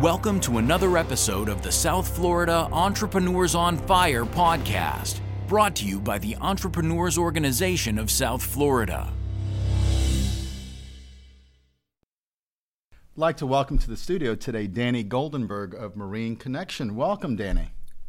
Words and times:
Welcome 0.00 0.40
to 0.40 0.56
another 0.56 0.96
episode 0.96 1.50
of 1.50 1.60
the 1.60 1.70
South 1.70 2.16
Florida 2.16 2.66
Entrepreneurs 2.72 3.54
on 3.54 3.76
Fire 3.76 4.24
podcast, 4.24 5.20
brought 5.46 5.76
to 5.76 5.84
you 5.84 6.00
by 6.00 6.16
the 6.16 6.36
Entrepreneurs 6.36 7.18
Organization 7.18 7.98
of 7.98 8.10
South 8.10 8.42
Florida. 8.42 9.12
I'd 12.90 12.96
like 13.14 13.36
to 13.36 13.46
welcome 13.46 13.76
to 13.76 13.90
the 13.90 13.96
studio 13.98 14.34
today 14.34 14.66
Danny 14.66 15.04
Goldenberg 15.04 15.74
of 15.74 15.96
Marine 15.96 16.34
Connection. 16.34 16.96
Welcome, 16.96 17.36
Danny. 17.36 17.68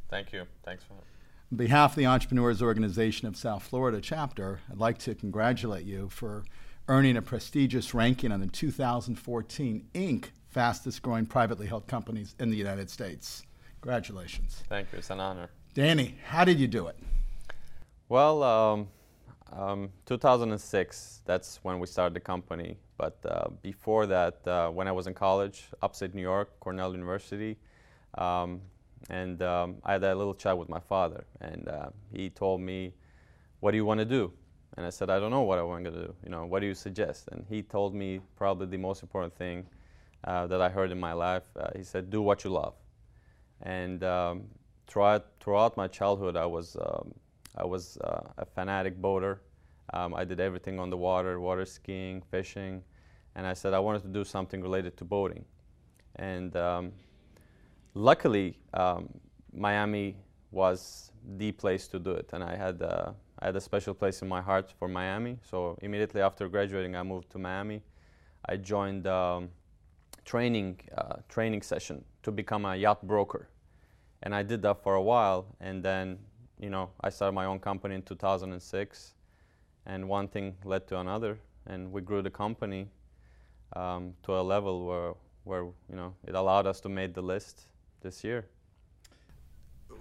Thank 0.09 0.31
you. 0.31 0.45
Thanks 0.63 0.85
for 0.85 0.93
On 0.93 1.57
behalf 1.57 1.91
of 1.91 1.97
the 1.97 2.05
Entrepreneurs 2.05 2.61
Organization 2.61 3.27
of 3.27 3.35
South 3.35 3.63
Florida 3.63 3.99
chapter, 3.99 4.61
I'd 4.71 4.77
like 4.77 4.99
to 4.99 5.13
congratulate 5.13 5.85
you 5.85 6.07
for 6.07 6.45
earning 6.87 7.17
a 7.17 7.21
prestigious 7.21 7.93
ranking 7.93 8.31
on 8.31 8.39
the 8.39 8.47
2014 8.47 9.87
Inc. 9.93 10.29
fastest 10.51 11.01
growing 11.01 11.25
privately 11.25 11.65
held 11.65 11.87
companies 11.87 12.35
in 12.39 12.49
the 12.49 12.57
United 12.57 12.89
States. 12.89 13.43
Congratulations. 13.81 14.63
Thank 14.67 14.91
you. 14.91 14.99
It's 14.99 15.09
an 15.09 15.19
honor. 15.19 15.49
Danny, 15.73 16.15
how 16.25 16.43
did 16.43 16.59
you 16.59 16.67
do 16.67 16.87
it? 16.87 16.97
Well, 18.09 18.43
um, 18.43 18.87
um, 19.53 19.89
2006, 20.05 21.21
that's 21.25 21.59
when 21.63 21.79
we 21.79 21.87
started 21.87 22.13
the 22.13 22.19
company. 22.19 22.77
But 22.97 23.17
uh, 23.25 23.47
before 23.61 24.05
that, 24.07 24.45
uh, 24.45 24.69
when 24.69 24.87
I 24.87 24.91
was 24.91 25.07
in 25.07 25.13
college, 25.13 25.69
upstate 25.81 26.13
New 26.13 26.21
York, 26.21 26.59
Cornell 26.59 26.91
University, 26.91 27.57
um, 28.17 28.61
and 29.09 29.41
um, 29.41 29.77
I 29.83 29.93
had 29.93 30.03
a 30.03 30.13
little 30.13 30.35
chat 30.35 30.55
with 30.57 30.69
my 30.69 30.79
father, 30.79 31.23
and 31.39 31.67
uh, 31.67 31.89
he 32.13 32.29
told 32.29 32.61
me, 32.61 32.93
"What 33.61 33.71
do 33.71 33.77
you 33.77 33.85
want 33.85 33.99
to 33.99 34.05
do?" 34.05 34.31
And 34.77 34.85
I 34.85 34.91
said, 34.91 35.09
"I 35.09 35.19
don't 35.19 35.31
know 35.31 35.41
what 35.41 35.57
I 35.57 35.63
want 35.63 35.85
to 35.85 35.91
do. 35.91 36.13
You 36.23 36.29
know, 36.29 36.45
what 36.45 36.59
do 36.59 36.67
you 36.67 36.75
suggest?" 36.75 37.29
And 37.31 37.43
he 37.49 37.63
told 37.63 37.95
me 37.95 38.19
probably 38.35 38.67
the 38.67 38.77
most 38.77 39.01
important 39.01 39.35
thing 39.35 39.65
uh, 40.23 40.47
that 40.47 40.61
I 40.61 40.69
heard 40.69 40.91
in 40.91 40.99
my 40.99 41.13
life. 41.13 41.43
Uh, 41.55 41.69
he 41.75 41.83
said, 41.83 42.09
"Do 42.09 42.21
what 42.21 42.43
you 42.43 42.51
love." 42.51 42.75
And 43.61 44.03
um, 44.03 44.43
throughout 44.87 45.27
throughout 45.39 45.77
my 45.77 45.87
childhood, 45.87 46.35
I 46.35 46.45
was 46.45 46.75
um, 46.75 47.13
I 47.55 47.65
was 47.65 47.97
uh, 47.97 48.21
a 48.37 48.45
fanatic 48.45 49.01
boater. 49.01 49.41
Um, 49.93 50.13
I 50.13 50.23
did 50.23 50.39
everything 50.39 50.79
on 50.79 50.89
the 50.89 50.97
water, 50.97 51.39
water 51.39 51.65
skiing, 51.65 52.21
fishing, 52.21 52.83
and 53.35 53.45
I 53.45 53.53
said 53.53 53.73
I 53.73 53.79
wanted 53.79 54.03
to 54.03 54.07
do 54.07 54.23
something 54.23 54.61
related 54.61 54.95
to 54.97 55.05
boating. 55.05 55.43
And 56.15 56.55
um, 56.55 56.91
luckily, 57.93 58.57
um, 58.73 59.09
Miami 59.53 60.15
was 60.51 61.11
the 61.37 61.51
place 61.51 61.87
to 61.89 61.99
do 61.99 62.11
it, 62.11 62.29
and 62.33 62.43
I 62.43 62.55
had 62.55 62.81
uh, 62.81 63.11
I 63.39 63.45
had 63.47 63.55
a 63.55 63.61
special 63.61 63.93
place 63.93 64.21
in 64.21 64.27
my 64.27 64.41
heart 64.41 64.73
for 64.77 64.87
Miami. 64.87 65.39
So 65.49 65.77
immediately 65.81 66.21
after 66.21 66.47
graduating, 66.47 66.95
I 66.95 67.03
moved 67.03 67.31
to 67.31 67.39
Miami. 67.39 67.81
I 68.45 68.57
joined 68.57 69.07
um, 69.07 69.49
training 70.25 70.79
uh, 70.97 71.15
training 71.29 71.61
session 71.61 72.03
to 72.23 72.31
become 72.31 72.65
a 72.65 72.75
yacht 72.75 73.05
broker, 73.07 73.47
and 74.23 74.35
I 74.35 74.43
did 74.43 74.61
that 74.63 74.83
for 74.83 74.95
a 74.95 75.01
while, 75.01 75.45
and 75.59 75.83
then 75.83 76.19
you 76.59 76.69
know 76.69 76.89
I 77.01 77.09
started 77.09 77.33
my 77.33 77.45
own 77.45 77.59
company 77.59 77.95
in 77.95 78.01
2006, 78.03 79.13
and 79.85 80.07
one 80.07 80.27
thing 80.27 80.55
led 80.63 80.87
to 80.87 80.99
another, 80.99 81.39
and 81.67 81.91
we 81.91 82.01
grew 82.01 82.21
the 82.21 82.29
company 82.29 82.87
um, 83.75 84.13
to 84.23 84.33
a 84.33 84.41
level 84.41 84.85
where 84.85 85.13
where 85.43 85.63
you 85.89 85.95
know 85.95 86.13
it 86.27 86.35
allowed 86.35 86.67
us 86.67 86.79
to 86.81 86.89
make 86.89 87.13
the 87.13 87.21
list 87.21 87.67
this 88.01 88.23
year. 88.23 88.45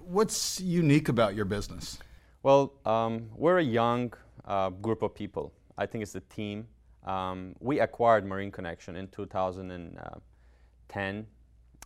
What's 0.04 0.60
unique 0.60 1.08
about 1.08 1.34
your 1.34 1.44
business? 1.44 1.98
Well, 2.42 2.72
um, 2.86 3.28
we're 3.36 3.58
a 3.58 3.64
young 3.64 4.12
uh, 4.44 4.70
group 4.70 5.02
of 5.02 5.14
people. 5.14 5.52
I 5.76 5.86
think 5.86 6.02
it's 6.02 6.14
a 6.14 6.20
team. 6.20 6.66
Um, 7.04 7.54
we 7.60 7.80
acquired 7.80 8.26
Marine 8.26 8.50
Connection 8.50 8.96
in 8.96 9.08
2010, 9.08 11.26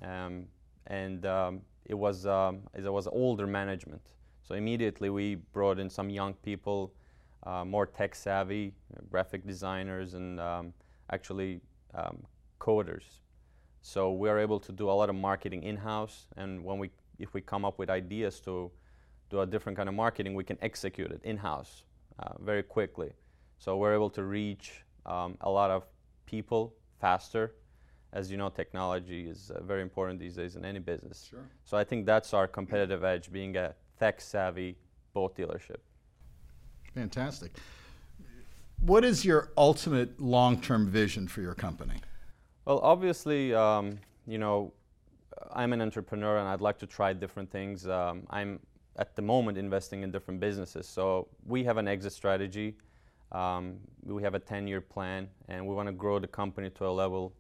um, 0.03 0.47
and 0.89 1.27
um, 1.27 1.61
it 1.87 1.95
was 1.95 2.27
um, 2.27 2.61
it 2.75 2.93
was 2.93 3.07
older 3.07 3.47
management. 3.47 4.03
So 4.43 4.55
immediately 4.55 5.11
we 5.11 5.37
brought 5.37 5.79
in 5.79 5.89
some 5.89 6.11
young 6.11 6.35
people, 6.35 6.93
uh, 7.45 7.65
more 7.65 7.87
tech 7.87 8.15
savvy, 8.15 8.75
graphic 9.11 9.47
designers, 9.47 10.15
and 10.15 10.41
um, 10.41 10.75
actually 11.11 11.61
coders. 12.59 13.21
So 13.83 14.13
we're 14.13 14.39
able 14.39 14.59
to 14.61 14.73
do 14.73 14.91
a 14.91 14.93
lot 14.93 15.11
of 15.11 15.15
marketing 15.15 15.63
in 15.63 15.77
house, 15.77 16.27
and 16.37 16.65
when 16.65 16.79
we 16.79 16.91
if 17.19 17.35
we 17.35 17.41
come 17.41 17.65
up 17.65 17.79
with 17.79 17.91
ideas 17.91 18.41
to 18.41 18.71
do 19.31 19.41
a 19.41 19.47
different 19.47 19.77
kind 19.77 19.89
of 19.89 19.95
marketing, 19.95 20.35
we 20.35 20.45
can 20.45 20.59
execute 20.61 21.11
it 21.11 21.21
in 21.23 21.37
house 21.37 21.85
uh, 22.19 22.33
very 22.41 22.63
quickly. 22.63 23.13
So 23.59 23.77
we're 23.77 23.95
able 23.95 24.11
to 24.11 24.25
reach 24.25 24.84
um, 25.07 25.37
a 25.41 25.51
lot 25.51 25.71
of 25.71 25.85
people 26.27 26.75
faster. 27.01 27.55
As 28.13 28.31
you 28.31 28.37
know, 28.37 28.49
technology 28.49 29.29
is 29.29 29.51
uh, 29.51 29.63
very 29.63 29.83
important 29.83 30.21
these 30.21 30.37
days 30.37 30.55
in 30.57 30.65
any 30.65 30.79
business. 30.79 31.27
Sure. 31.29 31.41
So 31.65 31.77
I 31.77 31.85
think 31.85 32.07
that's 32.07 32.33
our 32.33 32.47
competitive 32.47 33.03
edge, 33.03 33.33
being 33.33 33.57
a 33.57 33.75
tech 33.99 34.21
savvy 34.21 34.77
boat 35.13 35.37
dealership. 35.37 35.79
Fantastic. 36.95 37.53
What 38.81 39.05
is 39.05 39.25
your 39.25 39.51
ultimate 39.57 40.21
long 40.21 40.61
term 40.61 40.89
vision 40.89 41.27
for 41.27 41.41
your 41.41 41.55
company? 41.55 41.95
Well, 42.65 42.81
obviously, 42.81 43.55
um, 43.55 43.99
you 44.27 44.39
know, 44.39 44.73
I'm 45.53 45.73
an 45.73 45.81
entrepreneur 45.81 46.39
and 46.39 46.49
I'd 46.49 46.61
like 46.61 46.79
to 46.79 46.87
try 46.87 47.13
different 47.13 47.51
things. 47.51 47.89
Um, 47.89 48.27
I'm 48.31 48.61
at 48.97 49.17
the 49.17 49.23
moment 49.23 49.59
investing 49.59 50.03
in 50.03 50.11
different 50.11 50.41
businesses. 50.41 50.87
So 50.87 51.29
we 51.47 51.65
have 51.65 51.79
an 51.79 51.89
exit 51.89 52.13
strategy. 52.13 52.77
Um, 53.35 53.79
we 54.05 54.23
have 54.23 54.35
a 54.35 54.39
10 54.39 54.69
year 54.69 54.81
plan 54.81 55.29
and 55.49 55.67
we 55.67 55.75
want 55.75 55.89
to 55.89 55.93
grow 55.93 56.19
the 56.21 56.29
company 56.29 56.71
to 56.71 56.87
a 56.87 56.95
level 57.03 57.35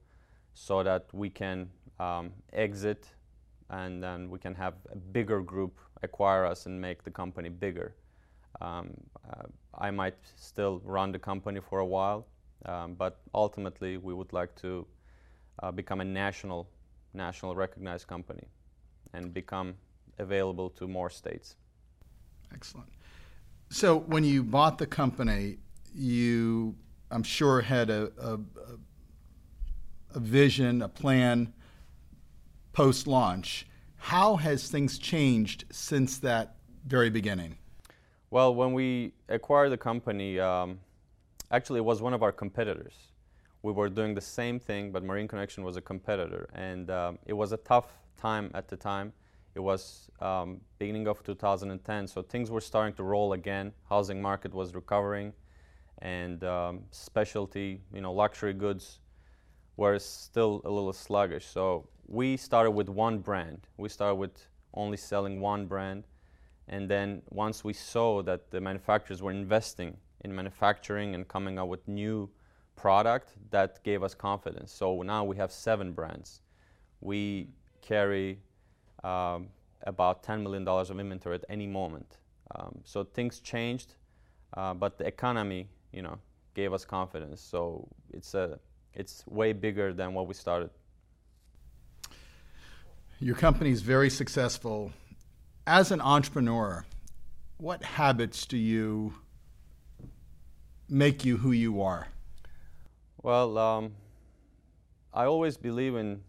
so 0.52 0.82
that 0.82 1.06
we 1.12 1.30
can 1.30 1.70
um, 2.00 2.32
exit 2.52 3.06
and 3.70 4.02
then 4.02 4.28
we 4.28 4.38
can 4.38 4.54
have 4.56 4.74
a 4.90 4.96
bigger 4.96 5.40
group 5.40 5.78
acquire 6.02 6.44
us 6.44 6.66
and 6.66 6.80
make 6.80 7.04
the 7.04 7.10
company 7.10 7.48
bigger. 7.48 7.94
Um, 8.60 8.90
uh, 9.30 9.44
I 9.78 9.90
might 9.90 10.16
still 10.36 10.82
run 10.84 11.12
the 11.12 11.18
company 11.18 11.60
for 11.60 11.78
a 11.78 11.86
while, 11.86 12.26
um, 12.66 12.94
but 12.94 13.20
ultimately 13.32 13.96
we 13.96 14.14
would 14.14 14.32
like 14.32 14.54
to 14.56 14.86
uh, 15.62 15.70
become 15.70 16.00
a 16.00 16.04
national 16.04 16.68
national 17.14 17.54
recognized 17.54 18.08
company 18.08 18.44
and 19.12 19.32
become 19.32 19.74
available 20.18 20.68
to 20.70 20.88
more 20.88 21.08
states. 21.08 21.54
Excellent. 22.52 22.88
So 23.68 23.98
when 23.98 24.24
you 24.24 24.42
bought 24.42 24.78
the 24.78 24.86
company, 24.86 25.58
you, 25.94 26.74
I'm 27.10 27.22
sure, 27.22 27.60
had 27.60 27.90
a, 27.90 28.10
a, 28.20 28.38
a 30.14 30.20
vision, 30.20 30.82
a 30.82 30.88
plan 30.88 31.52
post 32.72 33.06
launch. 33.06 33.66
How 33.96 34.36
has 34.36 34.68
things 34.68 34.98
changed 34.98 35.64
since 35.70 36.18
that 36.18 36.56
very 36.86 37.10
beginning? 37.10 37.56
Well, 38.30 38.54
when 38.54 38.72
we 38.72 39.12
acquired 39.28 39.70
the 39.70 39.78
company, 39.78 40.38
um, 40.40 40.80
actually, 41.50 41.78
it 41.78 41.84
was 41.84 42.02
one 42.02 42.12
of 42.12 42.22
our 42.22 42.32
competitors 42.32 42.94
we 43.64 43.72
were 43.72 43.88
doing 43.88 44.14
the 44.14 44.20
same 44.20 44.60
thing, 44.60 44.92
but 44.92 45.02
Marine 45.02 45.26
Connection 45.26 45.64
was 45.64 45.78
a 45.78 45.80
competitor, 45.80 46.50
and 46.54 46.90
um, 46.90 47.18
it 47.24 47.32
was 47.32 47.52
a 47.52 47.56
tough 47.56 47.86
time 48.18 48.50
at 48.52 48.68
the 48.68 48.76
time. 48.76 49.10
It 49.54 49.60
was 49.60 50.10
um, 50.20 50.60
beginning 50.78 51.08
of 51.08 51.22
2010, 51.24 52.06
so 52.06 52.20
things 52.20 52.50
were 52.50 52.60
starting 52.60 52.94
to 52.96 53.02
roll 53.02 53.32
again. 53.32 53.72
Housing 53.88 54.20
market 54.20 54.52
was 54.52 54.74
recovering, 54.74 55.32
and 56.04 56.44
um, 56.44 56.82
specialty, 56.90 57.80
you 57.92 58.02
know, 58.02 58.12
luxury 58.12 58.52
goods 58.52 59.00
were 59.76 59.98
still 59.98 60.60
a 60.64 60.70
little 60.70 60.92
sluggish. 60.92 61.46
So 61.46 61.88
we 62.06 62.36
started 62.36 62.72
with 62.72 62.88
one 62.88 63.18
brand. 63.18 63.66
We 63.78 63.88
started 63.88 64.16
with 64.16 64.46
only 64.74 64.98
selling 64.98 65.40
one 65.40 65.66
brand, 65.66 66.04
and 66.68 66.88
then 66.88 67.22
once 67.30 67.64
we 67.64 67.72
saw 67.72 68.22
that 68.22 68.50
the 68.50 68.60
manufacturers 68.60 69.22
were 69.22 69.30
investing 69.30 69.96
in 70.24 70.34
manufacturing 70.34 71.14
and 71.14 71.26
coming 71.26 71.58
up 71.58 71.68
with 71.68 71.86
new 71.88 72.28
product 72.76 73.32
that 73.50 73.82
gave 73.82 74.02
us 74.02 74.14
confidence. 74.14 74.72
So 74.72 75.02
now 75.02 75.24
we 75.24 75.36
have 75.36 75.50
seven 75.50 75.92
brands. 75.92 76.42
We 77.00 77.48
carry 77.80 78.40
um, 79.02 79.48
about 79.86 80.22
$10 80.22 80.42
million 80.42 80.66
of 80.66 80.98
inventory 81.00 81.36
at 81.36 81.44
any 81.48 81.66
moment. 81.66 82.18
Um, 82.56 82.80
so 82.84 83.04
things 83.04 83.40
changed, 83.40 83.94
uh, 84.54 84.74
but 84.74 84.98
the 84.98 85.06
economy, 85.06 85.68
you 85.94 86.02
know, 86.02 86.18
gave 86.54 86.72
us 86.72 86.84
confidence. 86.84 87.40
So 87.40 87.88
it's 88.12 88.34
a, 88.34 88.58
it's 88.94 89.24
way 89.26 89.52
bigger 89.52 89.92
than 89.92 90.14
what 90.14 90.26
we 90.26 90.34
started. 90.34 90.70
Your 93.20 93.36
company 93.36 93.70
is 93.70 93.80
very 93.80 94.10
successful. 94.10 94.92
As 95.66 95.90
an 95.90 96.00
entrepreneur, 96.00 96.84
what 97.58 97.82
habits 97.82 98.44
do 98.44 98.58
you 98.58 99.14
make 100.88 101.24
you 101.24 101.36
who 101.36 101.52
you 101.52 101.80
are? 101.80 102.08
Well, 103.22 103.56
um, 103.56 103.92
I 105.12 105.24
always 105.24 105.56
believe 105.56 105.94
in 105.94 106.20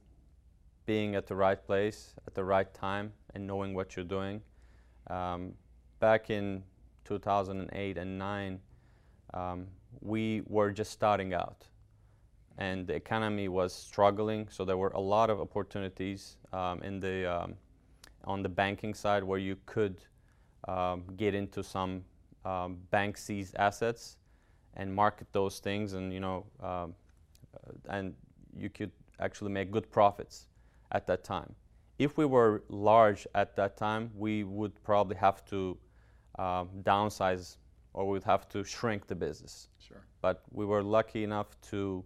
being 0.85 1.15
at 1.15 1.27
the 1.27 1.35
right 1.35 1.61
place 1.65 2.13
at 2.27 2.35
the 2.35 2.43
right 2.43 2.71
time 2.73 3.11
and 3.33 3.45
knowing 3.47 3.73
what 3.73 3.95
you're 3.95 4.05
doing. 4.05 4.41
Um, 5.07 5.53
back 5.99 6.29
in 6.29 6.63
2008 7.05 7.97
and 7.97 8.17
9, 8.17 8.59
um, 9.33 9.67
we 10.01 10.41
were 10.47 10.71
just 10.71 10.91
starting 10.91 11.33
out. 11.33 11.65
and 12.57 12.87
the 12.87 12.93
economy 12.95 13.47
was 13.47 13.73
struggling. 13.73 14.47
So 14.49 14.65
there 14.65 14.77
were 14.77 14.89
a 14.95 14.99
lot 14.99 15.29
of 15.29 15.39
opportunities 15.41 16.37
um, 16.53 16.81
in 16.83 16.99
the 16.99 17.25
um, 17.25 17.55
on 18.25 18.43
the 18.43 18.49
banking 18.49 18.93
side 18.93 19.23
where 19.23 19.39
you 19.39 19.57
could 19.65 19.97
um, 20.67 21.03
get 21.17 21.35
into 21.35 21.63
some 21.63 22.03
um, 22.45 22.77
bank 22.91 23.17
seized 23.17 23.55
assets 23.57 24.17
and 24.75 24.93
market 24.93 25.27
those 25.31 25.59
things, 25.59 25.93
and 25.93 26.13
you 26.13 26.19
know, 26.19 26.45
um, 26.63 26.95
and 27.89 28.13
you 28.57 28.69
could 28.69 28.91
actually 29.19 29.51
make 29.51 29.71
good 29.71 29.89
profits 29.91 30.47
at 30.91 31.07
that 31.07 31.23
time. 31.23 31.53
If 31.99 32.17
we 32.17 32.25
were 32.25 32.63
large 32.69 33.27
at 33.35 33.55
that 33.55 33.77
time, 33.77 34.11
we 34.15 34.43
would 34.43 34.81
probably 34.83 35.15
have 35.17 35.45
to 35.45 35.77
downsize 36.37 37.57
or 37.95 38.07
we'd 38.07 38.23
have 38.23 38.47
to 38.49 38.63
shrink 38.63 39.07
the 39.07 39.15
business. 39.15 39.69
Sure. 39.79 40.03
But 40.21 40.43
we 40.51 40.65
were 40.65 40.83
lucky 40.83 41.23
enough 41.23 41.59
to 41.71 42.03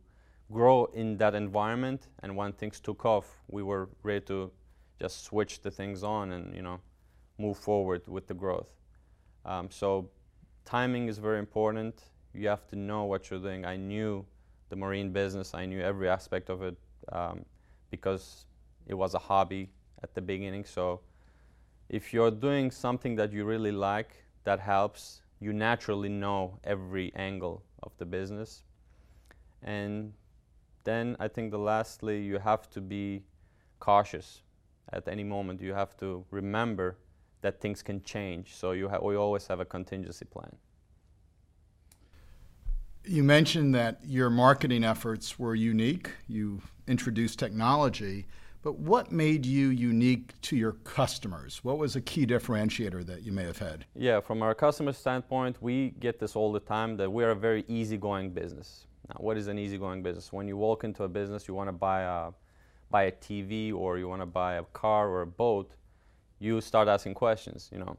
grow 0.52 0.86
in 0.94 1.18
that 1.18 1.36
environment, 1.36 2.08
and 2.24 2.36
when 2.36 2.54
things 2.54 2.80
took 2.80 3.06
off, 3.06 3.28
we 3.48 3.64
were 3.64 3.90
ready 4.04 4.26
to 4.26 4.52
just 5.02 5.24
switch 5.24 5.62
the 5.62 5.72
things 5.72 6.04
on 6.04 6.32
and 6.32 6.56
you 6.56 6.62
know 6.62 6.80
move 7.38 7.58
forward 7.58 8.08
with 8.08 8.28
the 8.28 8.34
growth. 8.34 8.70
Um, 9.46 9.70
so 9.72 10.10
timing 10.66 11.08
is 11.08 11.18
very 11.18 11.40
important. 11.40 12.04
You 12.34 12.48
have 12.50 12.68
to 12.68 12.76
know 12.76 13.06
what 13.06 13.30
you're 13.30 13.40
doing. 13.40 13.66
I 13.66 13.76
knew 13.76 14.26
the 14.70 14.76
marine 14.76 15.12
business. 15.12 15.54
I 15.54 15.66
knew 15.66 15.82
every 15.82 16.10
aspect 16.10 16.50
of 16.50 16.62
it 16.62 16.78
um, 17.12 17.46
because 17.90 18.46
it 18.86 18.94
was 18.94 19.16
a 19.16 19.20
hobby 19.20 19.70
at 20.04 20.14
the 20.14 20.22
beginning. 20.22 20.66
So 20.66 21.02
if 21.90 22.14
you're 22.14 22.32
doing 22.32 22.70
something 22.70 23.16
that 23.16 23.32
you 23.34 23.46
really 23.46 23.72
like, 23.72 24.12
that 24.44 24.60
helps. 24.60 25.22
You 25.40 25.54
naturally 25.54 26.10
know 26.10 26.60
every 26.64 27.14
angle 27.16 27.64
of 27.84 27.92
the 27.98 28.06
business. 28.06 28.64
And 29.62 30.14
then 30.84 31.16
I 31.20 31.28
think 31.28 31.52
the 31.52 31.60
lastly, 31.60 32.22
you 32.22 32.40
have 32.40 32.70
to 32.72 32.82
be 32.82 33.24
cautious 33.80 34.42
at 34.92 35.08
any 35.08 35.24
moment. 35.24 35.62
You 35.62 35.74
have 35.74 35.96
to 35.98 36.26
remember 36.32 36.98
that 37.42 37.62
things 37.62 37.82
can 37.82 38.02
change. 38.04 38.56
So 38.56 38.72
you 38.72 38.90
ha- 38.90 39.00
we 39.02 39.16
always 39.16 39.48
have 39.48 39.60
a 39.60 39.66
contingency 39.66 40.26
plan. 40.26 40.56
You 43.06 43.24
mentioned 43.24 43.74
that 43.76 44.00
your 44.06 44.30
marketing 44.30 44.84
efforts 44.84 45.40
were 45.40 45.56
unique. 45.56 46.12
You 46.28 46.62
introduced 46.86 47.40
technology, 47.40 48.28
but 48.62 48.78
what 48.78 49.12
made 49.12 49.46
you 49.46 49.70
unique 49.70 50.40
to 50.42 50.56
your 50.56 50.74
customers? 50.74 51.64
What 51.64 51.78
was 51.78 51.96
a 51.96 52.02
key 52.02 52.26
differentiator 52.26 53.06
that 53.06 53.24
you 53.24 53.32
may 53.32 53.44
have 53.44 53.58
had? 53.58 53.86
Yeah, 53.96 54.20
from 54.20 54.42
our 54.44 54.54
customer 54.54 54.94
standpoint, 54.94 55.62
we 55.62 55.92
get 56.00 56.20
this 56.20 56.36
all 56.36 56.52
the 56.52 56.60
time 56.60 56.98
that 56.98 57.10
we're 57.10 57.32
a 57.32 57.36
very 57.36 57.64
easygoing 57.68 58.32
business. 58.32 58.86
Now, 59.08 59.16
what 59.20 59.38
is 59.38 59.48
an 59.48 59.58
easygoing 59.58 60.04
business? 60.04 60.34
When 60.34 60.48
you 60.48 60.58
walk 60.58 60.84
into 60.84 61.04
a 61.04 61.08
business, 61.08 61.48
you 61.48 61.54
want 61.54 61.70
to 61.70 61.74
buy 61.74 62.02
a 62.02 62.32
buy 62.90 63.04
a 63.04 63.12
TV 63.12 63.74
or 63.74 63.98
you 63.98 64.08
want 64.08 64.22
to 64.22 64.26
buy 64.26 64.56
a 64.56 64.64
car 64.64 65.10
or 65.10 65.22
a 65.22 65.28
boat, 65.28 65.76
you 66.40 66.60
start 66.60 66.88
asking 66.88 67.14
questions, 67.14 67.70
you 67.72 67.80
know. 67.80 67.98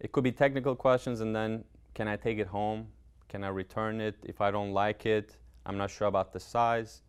It 0.00 0.12
could 0.12 0.24
be 0.24 0.32
technical 0.32 0.76
questions 0.76 1.20
and 1.20 1.34
then 1.34 1.64
can 1.94 2.08
I 2.08 2.16
take 2.16 2.38
it 2.38 2.46
home? 2.46 2.88
Can 3.28 3.42
I 3.44 3.48
return 3.48 4.00
it 4.00 4.16
if 4.24 4.40
I 4.40 4.50
don't 4.50 4.72
like 4.72 5.06
it? 5.06 5.36
I'm 5.66 5.76
not 5.76 5.90
sure 5.90 6.08
about 6.08 6.32
the 6.32 6.40
size. 6.40 7.02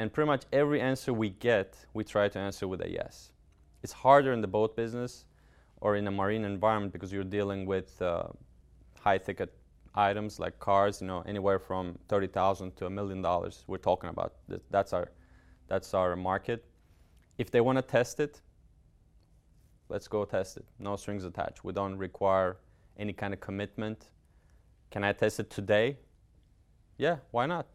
And 0.00 0.10
pretty 0.10 0.28
much 0.28 0.44
every 0.50 0.80
answer 0.80 1.12
we 1.12 1.28
get, 1.28 1.76
we 1.92 2.04
try 2.04 2.26
to 2.26 2.38
answer 2.38 2.66
with 2.66 2.80
a 2.80 2.90
yes. 2.90 3.32
It's 3.82 3.92
harder 3.92 4.32
in 4.32 4.40
the 4.40 4.46
boat 4.46 4.74
business 4.74 5.26
or 5.82 5.94
in 5.94 6.06
a 6.06 6.10
marine 6.10 6.42
environment 6.46 6.94
because 6.94 7.12
you're 7.12 7.22
dealing 7.22 7.66
with 7.66 8.00
uh, 8.00 8.28
high 8.98 9.18
ticket 9.18 9.52
items 9.94 10.40
like 10.40 10.58
cars, 10.58 11.02
you 11.02 11.06
know, 11.06 11.22
anywhere 11.26 11.58
from 11.58 11.98
30,000 12.08 12.74
to 12.76 12.86
a 12.86 12.90
million 12.90 13.20
dollars. 13.20 13.64
We're 13.66 13.76
talking 13.76 14.08
about 14.08 14.36
that's 14.70 14.94
our 14.94 15.10
that's 15.68 15.92
our 15.92 16.16
market. 16.16 16.64
If 17.36 17.50
they 17.50 17.60
want 17.60 17.76
to 17.76 17.82
test 17.82 18.20
it, 18.20 18.40
let's 19.90 20.08
go 20.08 20.24
test 20.24 20.56
it. 20.56 20.64
No 20.78 20.96
strings 20.96 21.26
attached. 21.26 21.62
We 21.62 21.74
don't 21.74 21.98
require 21.98 22.56
any 22.98 23.12
kind 23.12 23.34
of 23.34 23.40
commitment. 23.40 24.06
Can 24.90 25.04
I 25.04 25.12
test 25.12 25.40
it 25.40 25.50
today? 25.50 25.98
Yeah, 26.96 27.16
why 27.32 27.44
not? 27.44 27.66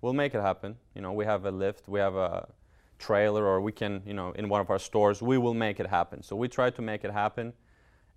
We'll 0.00 0.12
make 0.12 0.34
it 0.34 0.40
happen. 0.40 0.76
You 0.94 1.02
know, 1.02 1.12
we 1.12 1.24
have 1.24 1.44
a 1.44 1.50
lift, 1.50 1.88
we 1.88 2.00
have 2.00 2.14
a 2.14 2.48
trailer, 2.98 3.44
or 3.44 3.60
we 3.60 3.72
can, 3.72 4.02
you 4.06 4.14
know, 4.14 4.32
in 4.32 4.48
one 4.48 4.60
of 4.60 4.70
our 4.70 4.78
stores, 4.78 5.22
we 5.22 5.38
will 5.38 5.54
make 5.54 5.80
it 5.80 5.86
happen. 5.86 6.22
So 6.22 6.36
we 6.36 6.48
try 6.48 6.70
to 6.70 6.82
make 6.82 7.04
it 7.04 7.10
happen. 7.10 7.52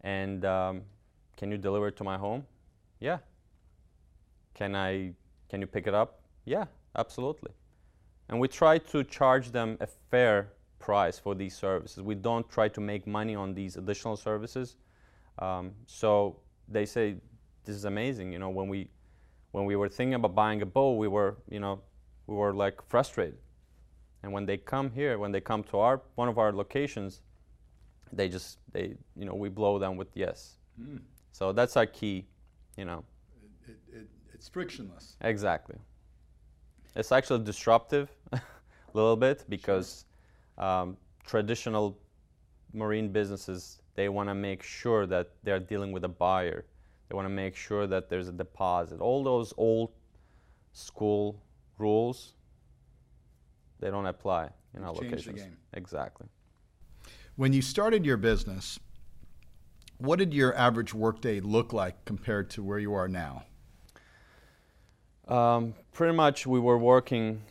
And 0.01 0.45
um, 0.45 0.81
can 1.37 1.51
you 1.51 1.57
deliver 1.57 1.87
it 1.87 1.97
to 1.97 2.03
my 2.03 2.17
home? 2.17 2.45
Yeah. 2.99 3.19
Can 4.53 4.75
I? 4.75 5.13
Can 5.49 5.61
you 5.61 5.67
pick 5.67 5.87
it 5.87 5.93
up? 5.93 6.21
Yeah, 6.45 6.65
absolutely 6.95 7.51
and 8.31 8.39
we 8.39 8.47
try 8.47 8.77
to 8.77 9.03
charge 9.03 9.51
them 9.51 9.77
a 9.81 9.87
fair 10.09 10.53
price 10.79 11.19
for 11.19 11.35
these 11.35 11.55
services. 11.55 12.01
We 12.01 12.15
don't 12.15 12.49
try 12.49 12.69
to 12.69 12.81
make 12.81 13.05
money 13.05 13.35
on 13.35 13.53
these 13.53 13.75
additional 13.75 14.15
services. 14.15 14.77
Um, 15.39 15.71
so 15.85 16.39
they 16.67 16.85
say, 16.85 17.17
"This 17.65 17.75
is 17.75 17.85
amazing." 17.85 18.31
You 18.31 18.39
know, 18.39 18.49
when 18.49 18.69
we 18.69 18.89
when 19.51 19.65
we 19.65 19.75
were 19.75 19.89
thinking 19.89 20.13
about 20.15 20.35
buying 20.35 20.61
a 20.61 20.65
boat, 20.65 20.97
we 20.97 21.07
were 21.07 21.37
you 21.49 21.59
know 21.59 21.81
we 22.27 22.35
were 22.35 22.53
like 22.53 22.81
frustrated. 22.87 23.37
And 24.23 24.31
when 24.31 24.45
they 24.45 24.57
come 24.57 24.91
here, 24.91 25.17
when 25.17 25.31
they 25.31 25.41
come 25.41 25.63
to 25.63 25.79
our 25.79 26.01
one 26.15 26.29
of 26.29 26.37
our 26.37 26.51
locations, 26.51 27.21
they 28.13 28.29
just 28.29 28.59
they 28.71 28.95
you 29.15 29.25
know 29.25 29.35
we 29.35 29.49
blow 29.49 29.79
them 29.79 29.97
with 29.97 30.09
yes. 30.15 30.57
Mm. 30.79 31.01
So 31.31 31.51
that's 31.51 31.77
our 31.77 31.85
key, 31.85 32.27
you 32.77 32.85
know. 32.85 33.03
It, 33.67 33.77
it, 33.93 34.07
it's 34.33 34.49
frictionless. 34.49 35.15
Exactly. 35.21 35.77
It's 36.95 37.11
actually 37.11 37.43
disruptive 37.45 38.09
a 38.33 38.41
little 38.93 39.15
bit 39.15 39.45
because 39.47 40.05
sure. 40.57 40.65
um, 40.65 40.97
traditional 41.25 41.97
marine 42.73 43.09
businesses 43.09 43.81
they 43.95 44.09
want 44.09 44.29
to 44.29 44.35
make 44.35 44.63
sure 44.63 45.05
that 45.05 45.31
they're 45.43 45.59
dealing 45.59 45.91
with 45.91 46.03
a 46.03 46.09
buyer. 46.09 46.65
They 47.11 47.15
want 47.15 47.25
to 47.25 47.29
make 47.29 47.57
sure 47.57 47.87
that 47.87 48.07
there's 48.07 48.29
a 48.29 48.31
deposit. 48.31 49.01
All 49.01 49.21
those 49.21 49.53
old 49.57 49.91
school 50.71 51.43
rules 51.77 52.35
they 53.81 53.91
don't 53.91 54.05
apply 54.05 54.51
in 54.73 54.85
our 54.85 54.93
Change 54.95 55.27
locations. 55.27 55.57
Exactly. 55.73 56.27
When 57.35 57.51
you 57.51 57.61
started 57.61 58.05
your 58.05 58.15
business, 58.15 58.79
what 59.97 60.19
did 60.19 60.33
your 60.33 60.55
average 60.55 60.93
workday 60.93 61.41
look 61.41 61.73
like 61.73 62.05
compared 62.05 62.49
to 62.51 62.63
where 62.63 62.79
you 62.79 62.93
are 62.93 63.09
now? 63.09 63.43
Um, 65.27 65.73
pretty 65.91 66.15
much, 66.15 66.47
we 66.47 66.61
were 66.61 66.77
working 66.77 67.41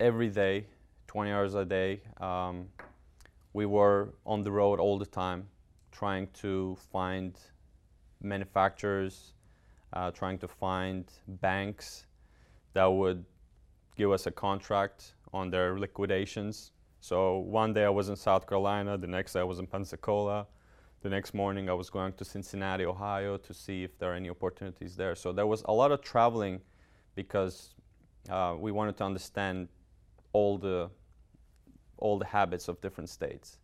every 0.00 0.30
day, 0.30 0.64
20 1.08 1.30
hours 1.30 1.54
a 1.54 1.66
day. 1.66 2.00
Um, 2.22 2.68
we 3.52 3.66
were 3.66 4.14
on 4.24 4.44
the 4.44 4.50
road 4.50 4.80
all 4.80 4.98
the 4.98 5.04
time, 5.04 5.48
trying 5.90 6.28
to 6.40 6.78
find 6.90 7.38
manufacturers, 8.22 9.34
uh, 9.92 10.10
trying 10.10 10.38
to 10.38 10.48
find 10.48 11.04
banks 11.26 12.06
that 12.72 12.86
would 12.86 13.24
give 13.96 14.10
us 14.10 14.26
a 14.26 14.30
contract 14.30 15.14
on 15.32 15.50
their 15.50 15.78
liquidations. 15.78 16.72
So 17.00 17.38
one 17.38 17.72
day 17.72 17.84
I 17.84 17.90
was 17.90 18.08
in 18.08 18.16
South 18.16 18.46
Carolina, 18.46 18.96
the 18.96 19.06
next 19.06 19.32
day 19.32 19.40
I 19.40 19.44
was 19.44 19.58
in 19.58 19.66
Pensacola, 19.66 20.46
the 21.02 21.08
next 21.08 21.34
morning 21.34 21.68
I 21.68 21.72
was 21.72 21.90
going 21.90 22.12
to 22.14 22.24
Cincinnati, 22.24 22.84
Ohio 22.84 23.36
to 23.36 23.52
see 23.52 23.82
if 23.82 23.98
there 23.98 24.12
are 24.12 24.14
any 24.14 24.30
opportunities 24.30 24.96
there. 24.96 25.14
So 25.14 25.32
there 25.32 25.46
was 25.46 25.62
a 25.66 25.72
lot 25.72 25.90
of 25.90 26.00
traveling 26.00 26.60
because 27.14 27.74
uh, 28.30 28.54
we 28.58 28.70
wanted 28.70 28.96
to 28.98 29.04
understand 29.04 29.68
all 30.32 30.58
the 30.58 30.90
all 31.98 32.18
the 32.18 32.26
habits 32.26 32.68
of 32.68 32.80
different 32.80 33.08
states. 33.08 33.58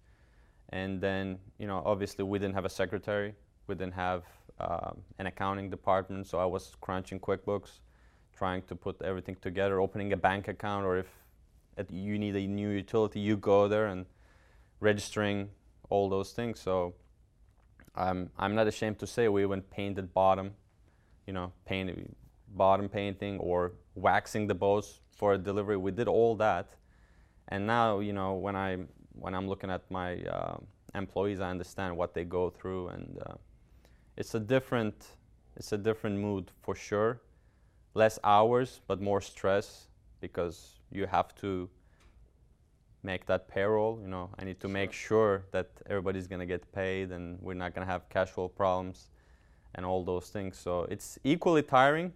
And 0.68 1.00
then, 1.00 1.38
you 1.58 1.66
know, 1.66 1.82
obviously 1.84 2.24
we 2.24 2.38
didn't 2.38 2.54
have 2.54 2.64
a 2.64 2.70
secretary, 2.70 3.34
we 3.66 3.74
didn't 3.74 3.94
have 3.94 4.24
uh, 4.60 4.90
an 5.18 5.26
accounting 5.26 5.70
department, 5.70 6.26
so 6.26 6.38
I 6.38 6.44
was 6.44 6.72
crunching 6.80 7.20
QuickBooks, 7.20 7.80
trying 8.36 8.62
to 8.62 8.74
put 8.74 9.00
everything 9.02 9.36
together, 9.40 9.80
opening 9.80 10.12
a 10.12 10.16
bank 10.16 10.48
account, 10.48 10.84
or 10.84 10.98
if 10.98 11.06
you 11.90 12.18
need 12.18 12.36
a 12.36 12.46
new 12.46 12.70
utility, 12.70 13.20
you 13.20 13.36
go 13.36 13.68
there 13.68 13.86
and 13.86 14.06
registering 14.80 15.50
all 15.90 16.08
those 16.08 16.32
things. 16.32 16.60
So 16.60 16.94
um, 17.94 18.30
I'm 18.38 18.54
not 18.54 18.66
ashamed 18.66 18.98
to 19.00 19.06
say 19.06 19.28
we 19.28 19.42
even 19.42 19.62
painted 19.62 20.12
bottom, 20.12 20.52
you 21.26 21.32
know, 21.32 21.52
painted 21.64 22.14
bottom 22.56 22.88
painting 22.88 23.38
or 23.38 23.72
waxing 23.94 24.46
the 24.46 24.54
boats 24.54 25.00
for 25.10 25.34
a 25.34 25.38
delivery. 25.38 25.76
We 25.76 25.90
did 25.90 26.08
all 26.08 26.36
that, 26.36 26.68
and 27.48 27.66
now 27.66 28.00
you 28.00 28.12
know 28.12 28.34
when 28.34 28.56
I 28.56 28.78
when 29.12 29.34
I'm 29.34 29.48
looking 29.48 29.70
at 29.70 29.90
my 29.90 30.22
uh, 30.22 30.58
employees, 30.94 31.40
I 31.40 31.50
understand 31.50 31.96
what 31.96 32.14
they 32.14 32.24
go 32.24 32.50
through, 32.50 32.88
and 32.88 33.18
uh, 33.26 33.34
it's 34.18 34.34
a 34.34 34.40
different 34.40 35.14
it's 35.56 35.72
a 35.72 35.78
different 35.78 36.18
mood 36.18 36.50
for 36.62 36.74
sure. 36.74 37.20
Less 37.94 38.18
hours, 38.22 38.80
but 38.86 39.00
more 39.00 39.20
stress 39.20 39.88
because 40.20 40.80
you 40.92 41.06
have 41.06 41.34
to 41.36 41.68
make 43.02 43.26
that 43.26 43.48
payroll. 43.48 43.98
You 44.02 44.08
know, 44.08 44.30
I 44.38 44.44
need 44.44 44.60
to 44.60 44.68
make 44.68 44.92
sure 44.92 45.44
that 45.52 45.68
everybody's 45.86 46.26
gonna 46.26 46.46
get 46.46 46.70
paid, 46.72 47.10
and 47.12 47.38
we're 47.40 47.54
not 47.54 47.74
gonna 47.74 47.86
have 47.86 48.08
cash 48.08 48.28
flow 48.28 48.48
problems, 48.48 49.08
and 49.74 49.86
all 49.86 50.04
those 50.04 50.28
things. 50.30 50.56
So 50.58 50.86
it's 50.90 51.18
equally 51.24 51.62
tiring, 51.62 52.12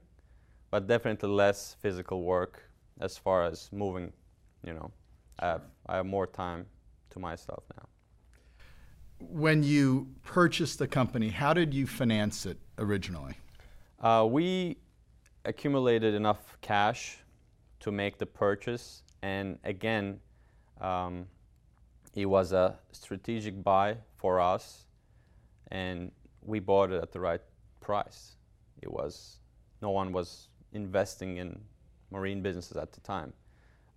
but 0.70 0.86
definitely 0.86 1.30
less 1.30 1.76
physical 1.80 2.22
work 2.22 2.62
as 3.00 3.16
far 3.16 3.44
as 3.44 3.70
moving, 3.72 4.12
you 4.64 4.74
know, 4.74 4.90
I, 5.38 5.46
have, 5.46 5.62
I 5.86 5.96
have 5.96 6.06
more 6.06 6.26
time 6.26 6.66
to 7.10 7.18
myself 7.18 7.64
now. 7.76 7.91
When 9.30 9.62
you 9.62 10.08
purchased 10.24 10.78
the 10.78 10.88
company, 10.88 11.28
how 11.28 11.54
did 11.54 11.72
you 11.72 11.86
finance 11.86 12.44
it 12.44 12.58
originally? 12.78 13.34
Uh, 14.00 14.26
we 14.28 14.78
accumulated 15.44 16.14
enough 16.14 16.56
cash 16.60 17.18
to 17.80 17.92
make 17.92 18.18
the 18.18 18.26
purchase, 18.26 19.02
and 19.22 19.58
again, 19.64 20.18
um, 20.80 21.26
it 22.14 22.26
was 22.26 22.52
a 22.52 22.78
strategic 22.92 23.62
buy 23.62 23.96
for 24.16 24.40
us, 24.40 24.86
and 25.70 26.10
we 26.42 26.58
bought 26.58 26.90
it 26.90 27.02
at 27.02 27.12
the 27.12 27.20
right 27.20 27.40
price. 27.80 28.36
It 28.82 28.92
was 28.92 29.38
no 29.80 29.90
one 29.90 30.12
was 30.12 30.48
investing 30.72 31.36
in 31.36 31.60
marine 32.10 32.42
businesses 32.42 32.76
at 32.76 32.92
the 32.92 33.00
time, 33.00 33.32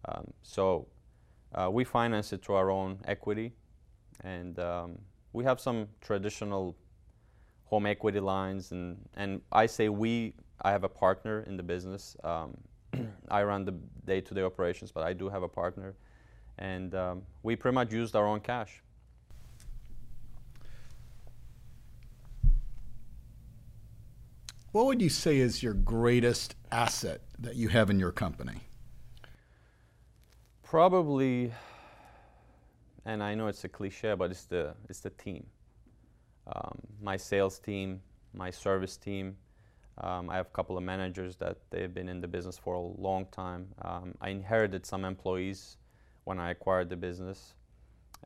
um, 0.08 0.32
so 0.44 0.88
uh, 1.54 1.70
we 1.72 1.84
financed 1.84 2.32
it 2.32 2.44
through 2.44 2.56
our 2.56 2.70
own 2.70 3.00
equity, 3.06 3.54
and 4.24 4.60
um, 4.60 5.00
we 5.36 5.44
have 5.44 5.60
some 5.60 5.88
traditional 6.00 6.78
home 7.66 7.86
equity 7.86 8.22
lines, 8.22 8.72
and 8.72 8.98
and 9.16 9.42
I 9.52 9.66
say 9.66 9.90
we. 9.90 10.34
I 10.62 10.72
have 10.72 10.86
a 10.86 10.90
partner 10.90 11.44
in 11.48 11.58
the 11.58 11.64
business. 11.64 12.16
Um, 12.24 12.58
I 13.30 13.44
run 13.44 13.66
the 13.66 13.74
day-to-day 14.06 14.42
operations, 14.42 14.90
but 14.90 15.04
I 15.04 15.12
do 15.12 15.28
have 15.30 15.44
a 15.44 15.50
partner, 15.50 15.96
and 16.58 16.96
um, 16.96 17.24
we 17.44 17.58
pretty 17.58 17.76
much 17.76 17.92
used 17.92 18.16
our 18.16 18.26
own 18.26 18.40
cash. 18.40 18.82
What 24.72 24.86
would 24.86 25.02
you 25.02 25.10
say 25.10 25.38
is 25.38 25.62
your 25.62 25.74
greatest 25.74 26.56
asset 26.72 27.22
that 27.40 27.56
you 27.56 27.68
have 27.70 27.90
in 27.90 28.00
your 28.00 28.12
company? 28.14 28.62
Probably, 30.64 31.52
and 33.06 33.22
I 33.24 33.36
know 33.36 33.48
it's 33.48 33.64
a 33.64 33.70
cliche, 33.70 34.14
but 34.16 34.32
it's 34.32 34.46
the 34.46 34.74
it's 34.90 35.00
the 35.00 35.12
team. 35.12 35.46
Um, 36.48 36.80
my 37.02 37.18
sales 37.18 37.60
team, 37.60 38.02
my 38.34 38.52
service 38.52 38.98
team, 38.98 39.36
um, 40.00 40.30
I 40.30 40.36
have 40.36 40.48
a 40.48 40.56
couple 40.56 40.78
of 40.78 40.84
managers 40.84 41.36
that 41.38 41.58
they've 41.70 41.94
been 41.94 42.10
in 42.10 42.22
the 42.22 42.28
business 42.28 42.58
for 42.58 42.74
a 42.76 42.80
long 42.80 43.26
time. 43.32 43.68
Um, 43.82 44.14
I 44.22 44.30
inherited 44.30 44.86
some 44.86 45.06
employees 45.06 45.78
when 46.26 46.40
I 46.40 46.52
acquired 46.52 46.90
the 46.90 46.98
business, 46.98 47.54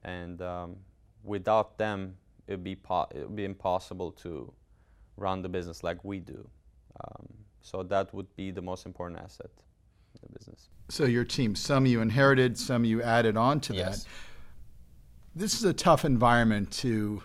and 0.03 0.41
um, 0.41 0.75
without 1.23 1.77
them, 1.77 2.15
it'd 2.47 2.63
be 2.63 2.75
po- 2.75 3.07
it'd 3.11 3.35
be 3.35 3.45
impossible 3.45 4.11
to 4.23 4.51
run 5.17 5.41
the 5.41 5.49
business 5.49 5.83
like 5.83 6.03
we 6.03 6.19
do. 6.19 6.47
Um, 7.03 7.27
so 7.61 7.83
that 7.83 8.13
would 8.13 8.33
be 8.35 8.51
the 8.51 8.61
most 8.61 8.85
important 8.85 9.19
asset 9.21 9.51
in 10.15 10.19
the 10.23 10.39
business. 10.39 10.69
So 10.89 11.05
your 11.05 11.25
team, 11.25 11.55
some 11.55 11.85
you 11.85 12.01
inherited, 12.01 12.57
some 12.57 12.83
you 12.85 13.01
added 13.03 13.37
on 13.37 13.59
to 13.61 13.73
Yes. 13.73 14.03
that. 14.03 14.09
This 15.35 15.53
is 15.53 15.63
a 15.63 15.73
tough 15.73 16.05
environment 16.05 16.71
to 16.79 17.21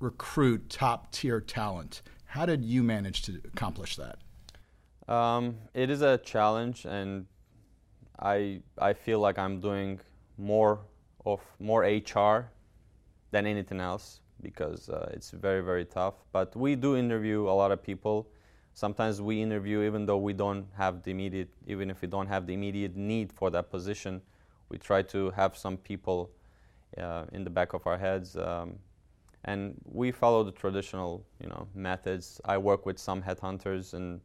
recruit 0.00 0.70
top 0.70 1.12
tier 1.12 1.38
talent. 1.38 2.00
How 2.24 2.46
did 2.46 2.64
you 2.64 2.82
manage 2.82 3.22
to 3.22 3.42
accomplish 3.44 3.96
that? 3.96 4.18
Um, 5.12 5.56
it 5.74 5.90
is 5.90 6.00
a 6.00 6.16
challenge, 6.16 6.86
and 6.86 7.26
I 8.18 8.62
I 8.78 8.94
feel 8.94 9.20
like 9.20 9.38
I'm 9.38 9.60
doing 9.60 10.00
more 10.38 10.80
of 11.26 11.40
more 11.60 11.82
HR 11.82 12.50
than 13.32 13.46
anything 13.46 13.80
else 13.80 14.20
because 14.40 14.88
uh, 14.88 15.10
it's 15.12 15.30
very 15.30 15.60
very 15.60 15.84
tough. 15.84 16.14
But 16.32 16.56
we 16.56 16.74
do 16.74 16.96
interview 16.96 17.42
a 17.42 17.52
lot 17.52 17.70
of 17.70 17.82
people. 17.82 18.28
Sometimes 18.72 19.20
we 19.20 19.42
interview 19.42 19.82
even 19.82 20.06
though 20.06 20.16
we 20.16 20.32
don't 20.32 20.66
have 20.74 21.02
the 21.02 21.10
immediate, 21.10 21.50
even 21.66 21.90
if 21.90 22.00
we 22.00 22.08
don't 22.08 22.28
have 22.28 22.46
the 22.46 22.54
immediate 22.54 22.96
need 22.96 23.30
for 23.30 23.50
that 23.50 23.70
position, 23.70 24.22
we 24.70 24.78
try 24.78 25.02
to 25.02 25.30
have 25.32 25.54
some 25.54 25.76
people 25.76 26.30
uh, 26.98 27.24
in 27.32 27.44
the 27.44 27.50
back 27.50 27.72
of 27.72 27.86
our 27.86 27.98
heads. 27.98 28.36
Um, 28.36 28.78
and 29.44 29.74
we 29.84 30.10
follow 30.10 30.42
the 30.42 30.52
traditional, 30.52 31.24
you 31.40 31.48
know, 31.48 31.68
methods. 31.74 32.40
I 32.44 32.56
work 32.58 32.86
with 32.86 32.98
some 32.98 33.22
headhunters, 33.22 33.92
and 33.92 34.20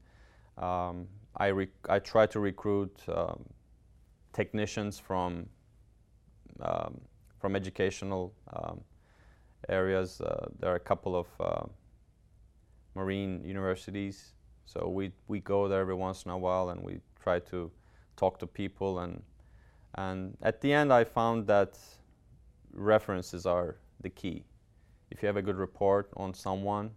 um, 0.57 1.07
I 1.35 1.49
rec- 1.49 1.89
I 1.89 1.99
try 1.99 2.25
to 2.27 2.39
recruit 2.39 2.95
um, 3.09 3.43
technicians 4.33 4.97
from 4.97 5.47
um, 6.61 7.01
from 7.39 7.55
educational 7.55 8.33
um, 8.53 8.81
areas. 9.67 10.21
Uh, 10.21 10.47
there 10.59 10.71
are 10.71 10.75
a 10.75 10.79
couple 10.79 11.15
of 11.15 11.27
uh, 11.39 11.65
marine 12.95 13.43
universities, 13.43 14.33
so 14.65 14.87
we 14.87 15.11
we 15.27 15.39
go 15.41 15.67
there 15.67 15.81
every 15.81 15.95
once 15.95 16.23
in 16.23 16.31
a 16.31 16.37
while, 16.37 16.69
and 16.69 16.81
we 16.81 17.01
try 17.21 17.39
to 17.39 17.69
talk 18.15 18.39
to 18.39 18.47
people. 18.47 18.99
and 18.99 19.21
And 19.95 20.37
at 20.41 20.61
the 20.61 20.71
end, 20.71 20.93
I 20.93 21.03
found 21.03 21.47
that 21.47 21.77
references 22.73 23.45
are 23.45 23.77
the 24.01 24.09
key 24.09 24.43
if 25.11 25.21
you 25.21 25.27
have 25.27 25.37
a 25.37 25.41
good 25.41 25.57
report 25.57 26.09
on 26.17 26.33
someone, 26.33 26.91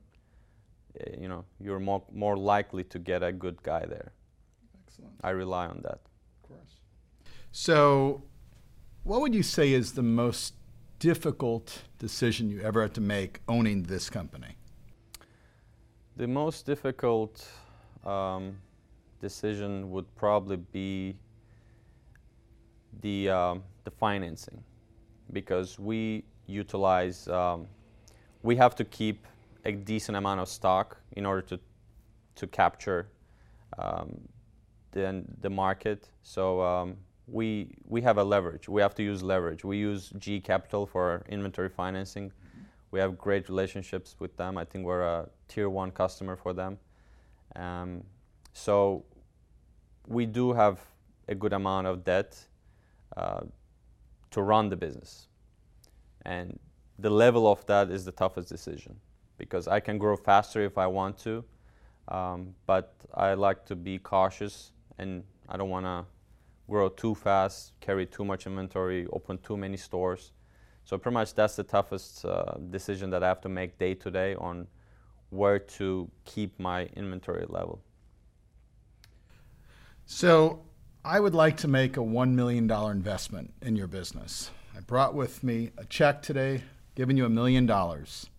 eh, 1.00 1.17
you 1.21 1.29
know, 1.29 1.45
you're 1.61 1.81
more, 1.81 2.02
more 2.12 2.37
likely 2.37 2.85
to 2.85 2.99
get 2.99 3.23
a 3.23 3.33
good 3.33 3.62
guy 3.62 3.85
there. 3.87 4.12
Excellent. 4.87 5.14
I 5.23 5.31
rely 5.31 5.67
on 5.67 5.81
that. 5.83 6.00
Of 6.43 6.49
course. 6.49 6.81
So, 7.52 8.23
what 9.05 9.21
would 9.21 9.35
you 9.35 9.43
say 9.43 9.73
is 9.73 9.93
the 9.93 10.02
most 10.02 10.55
difficult 10.99 11.83
decision 11.99 12.50
you 12.50 12.61
ever 12.61 12.83
had 12.83 12.95
to 12.95 13.00
make 13.00 13.41
owning 13.49 13.83
this 13.85 14.09
company? 14.09 14.57
The 16.17 16.29
most 16.29 16.67
difficult 16.67 17.49
um, 18.05 18.57
decision 19.21 19.91
would 19.91 20.14
probably 20.14 20.57
be 20.57 21.17
the 23.00 23.31
um, 23.31 23.62
the 23.85 23.91
financing, 23.91 24.62
because 25.32 25.78
we 25.78 26.24
utilize 26.46 27.28
um, 27.28 27.66
we 28.42 28.56
have 28.56 28.74
to 28.76 28.84
keep 28.84 29.26
a 29.64 29.72
decent 29.72 30.16
amount 30.16 30.40
of 30.40 30.48
stock 30.48 30.98
in 31.12 31.24
order 31.26 31.42
to 31.42 31.60
to 32.34 32.46
capture 32.46 33.08
um, 33.78 34.20
the 34.92 35.24
the 35.40 35.50
market. 35.50 36.08
So 36.22 36.62
um, 36.62 36.96
we 37.26 37.74
we 37.86 38.00
have 38.02 38.18
a 38.18 38.24
leverage. 38.24 38.68
We 38.68 38.80
have 38.82 38.94
to 38.96 39.02
use 39.02 39.22
leverage. 39.22 39.64
We 39.64 39.78
use 39.78 40.12
GE 40.18 40.44
Capital 40.44 40.86
for 40.86 41.24
inventory 41.28 41.68
financing. 41.68 42.32
We 42.90 43.00
have 43.00 43.16
great 43.16 43.48
relationships 43.48 44.16
with 44.18 44.36
them. 44.36 44.58
I 44.58 44.64
think 44.64 44.84
we're 44.84 45.02
a 45.02 45.28
tier 45.48 45.70
one 45.70 45.90
customer 45.92 46.36
for 46.36 46.52
them. 46.52 46.78
Um, 47.56 48.04
so 48.52 49.04
we 50.06 50.26
do 50.26 50.52
have 50.52 50.80
a 51.28 51.34
good 51.34 51.52
amount 51.52 51.86
of 51.86 52.04
debt 52.04 52.38
uh, 53.16 53.40
to 54.32 54.42
run 54.42 54.68
the 54.68 54.76
business, 54.76 55.28
and 56.26 56.58
the 56.98 57.10
level 57.10 57.50
of 57.50 57.64
that 57.66 57.90
is 57.90 58.04
the 58.04 58.12
toughest 58.12 58.48
decision 58.48 58.96
because 59.38 59.66
I 59.66 59.80
can 59.80 59.98
grow 59.98 60.16
faster 60.16 60.62
if 60.62 60.78
I 60.78 60.86
want 60.86 61.18
to, 61.18 61.44
um, 62.08 62.54
but 62.66 62.94
I 63.14 63.34
like 63.34 63.64
to 63.66 63.76
be 63.76 63.98
cautious 63.98 64.72
and 64.98 65.24
I 65.48 65.56
don't 65.56 65.70
want 65.70 65.86
to 65.86 66.04
grow 66.68 66.88
too 66.88 67.14
fast, 67.14 67.72
carry 67.80 68.06
too 68.06 68.24
much 68.24 68.46
inventory, 68.46 69.06
open 69.12 69.38
too 69.38 69.56
many 69.56 69.76
stores. 69.76 70.32
So 70.84 70.98
pretty 70.98 71.14
much 71.14 71.34
that's 71.34 71.56
the 71.56 71.64
toughest 71.64 72.24
uh, 72.24 72.54
decision 72.70 73.10
that 73.10 73.22
I 73.22 73.28
have 73.28 73.40
to 73.42 73.48
make 73.48 73.78
day 73.78 73.94
to 73.94 74.10
day 74.10 74.34
on 74.36 74.66
where 75.30 75.58
to 75.58 76.10
keep 76.24 76.58
my 76.60 76.86
inventory 76.96 77.46
level. 77.48 77.82
So, 80.04 80.62
I 81.04 81.18
would 81.18 81.35
like 81.35 81.56
to 81.59 81.68
make 81.68 81.97
a 81.97 82.00
$1 82.00 82.30
million 82.30 82.71
investment 82.71 83.52
in 83.61 83.75
your 83.75 83.88
business. 83.88 84.52
I 84.76 84.78
brought 84.78 85.14
with 85.14 85.42
me 85.42 85.73
a 85.76 85.85
check 85.87 86.23
today 86.23 86.62
giving 86.94 87.16
you 87.16 87.25
a 87.25 87.28
million 87.28 87.66
dollars. 87.66 88.30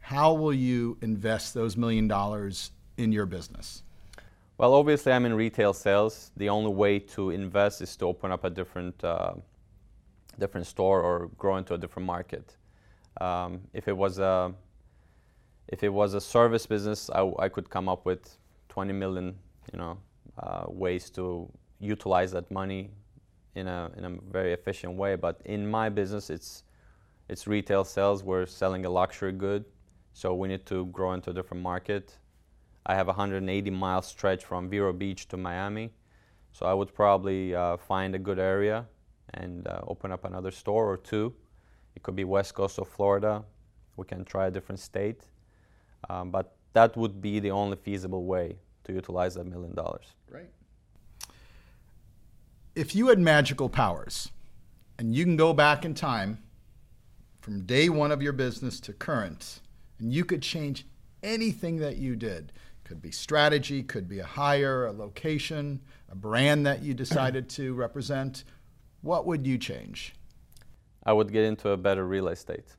How 0.00 0.34
will 0.34 0.52
you 0.52 0.98
invest 1.00 1.54
those 1.54 1.74
million 1.74 2.08
dollars 2.08 2.70
in 2.98 3.12
your 3.12 3.24
business? 3.24 3.82
Well, 4.58 4.74
obviously, 4.74 5.10
I'm 5.10 5.24
in 5.24 5.32
retail 5.32 5.72
sales. 5.72 6.32
The 6.36 6.50
only 6.50 6.70
way 6.70 6.98
to 6.98 7.30
invest 7.30 7.80
is 7.80 7.96
to 7.96 8.04
open 8.04 8.30
up 8.30 8.44
a 8.44 8.50
different, 8.50 9.02
uh, 9.02 9.32
different 10.38 10.66
store 10.66 11.00
or 11.00 11.30
grow 11.38 11.56
into 11.56 11.72
a 11.72 11.78
different 11.78 12.06
market. 12.06 12.56
Um, 13.22 13.62
if 13.72 13.88
it 13.88 13.96
was 13.96 14.18
a, 14.18 14.52
if 15.68 15.82
it 15.82 15.88
was 15.88 16.12
a 16.12 16.20
service 16.20 16.66
business, 16.66 17.08
I, 17.08 17.32
I 17.38 17.48
could 17.48 17.70
come 17.70 17.88
up 17.88 18.04
with 18.04 18.36
20 18.68 18.92
million, 18.92 19.34
you 19.72 19.78
know, 19.78 19.96
uh, 20.36 20.64
ways 20.68 21.08
to 21.10 21.50
utilize 21.82 22.30
that 22.32 22.50
money 22.50 22.90
in 23.54 23.66
a 23.66 23.90
in 23.96 24.04
a 24.04 24.10
very 24.30 24.52
efficient 24.52 24.96
way. 24.96 25.16
But 25.16 25.40
in 25.44 25.70
my 25.70 25.88
business, 25.88 26.30
it's 26.30 26.64
it's 27.28 27.46
retail 27.46 27.84
sales. 27.84 28.22
We're 28.22 28.46
selling 28.46 28.86
a 28.86 28.90
luxury 28.90 29.32
good, 29.32 29.64
so 30.12 30.34
we 30.34 30.48
need 30.48 30.64
to 30.66 30.86
grow 30.86 31.12
into 31.12 31.30
a 31.30 31.34
different 31.34 31.62
market. 31.62 32.16
I 32.86 32.94
have 32.94 33.08
a 33.08 33.12
180 33.12 33.70
mile 33.70 34.02
stretch 34.02 34.44
from 34.44 34.68
Vero 34.68 34.92
Beach 34.92 35.28
to 35.28 35.36
Miami, 35.36 35.92
so 36.52 36.66
I 36.66 36.74
would 36.74 36.94
probably 36.94 37.54
uh, 37.54 37.76
find 37.76 38.14
a 38.14 38.18
good 38.18 38.38
area 38.38 38.86
and 39.34 39.66
uh, 39.66 39.80
open 39.86 40.12
up 40.12 40.24
another 40.24 40.50
store 40.50 40.90
or 40.90 40.96
two. 40.96 41.32
It 41.94 42.02
could 42.02 42.16
be 42.16 42.24
west 42.24 42.54
coast 42.54 42.78
of 42.78 42.88
Florida. 42.88 43.44
We 43.96 44.04
can 44.06 44.24
try 44.24 44.46
a 44.46 44.50
different 44.50 44.80
state, 44.80 45.22
um, 46.08 46.30
but 46.30 46.56
that 46.72 46.96
would 46.96 47.20
be 47.20 47.38
the 47.38 47.50
only 47.50 47.76
feasible 47.76 48.24
way 48.24 48.56
to 48.84 48.92
utilize 48.92 49.34
that 49.34 49.44
million 49.44 49.74
dollars. 49.74 50.14
Great. 50.28 50.48
If 52.74 52.94
you 52.94 53.08
had 53.08 53.18
magical 53.18 53.68
powers 53.68 54.30
and 54.98 55.14
you 55.14 55.24
can 55.24 55.36
go 55.36 55.52
back 55.52 55.84
in 55.84 55.94
time 55.94 56.42
from 57.40 57.64
day 57.64 57.88
one 57.88 58.12
of 58.12 58.22
your 58.22 58.32
business 58.32 58.80
to 58.80 58.92
current, 58.92 59.60
and 59.98 60.12
you 60.12 60.24
could 60.24 60.42
change 60.42 60.86
anything 61.22 61.76
that 61.78 61.96
you 61.96 62.14
did, 62.14 62.52
could 62.84 63.02
be 63.02 63.10
strategy, 63.10 63.82
could 63.82 64.08
be 64.08 64.20
a 64.20 64.24
hire, 64.24 64.86
a 64.86 64.92
location, 64.92 65.80
a 66.10 66.14
brand 66.14 66.64
that 66.66 66.82
you 66.82 66.94
decided 66.94 67.48
to 67.48 67.74
represent, 67.74 68.44
what 69.00 69.26
would 69.26 69.46
you 69.46 69.58
change? 69.58 70.14
I 71.04 71.12
would 71.12 71.32
get 71.32 71.44
into 71.44 71.70
a 71.70 71.76
better 71.76 72.06
real 72.06 72.28
estate. 72.28 72.76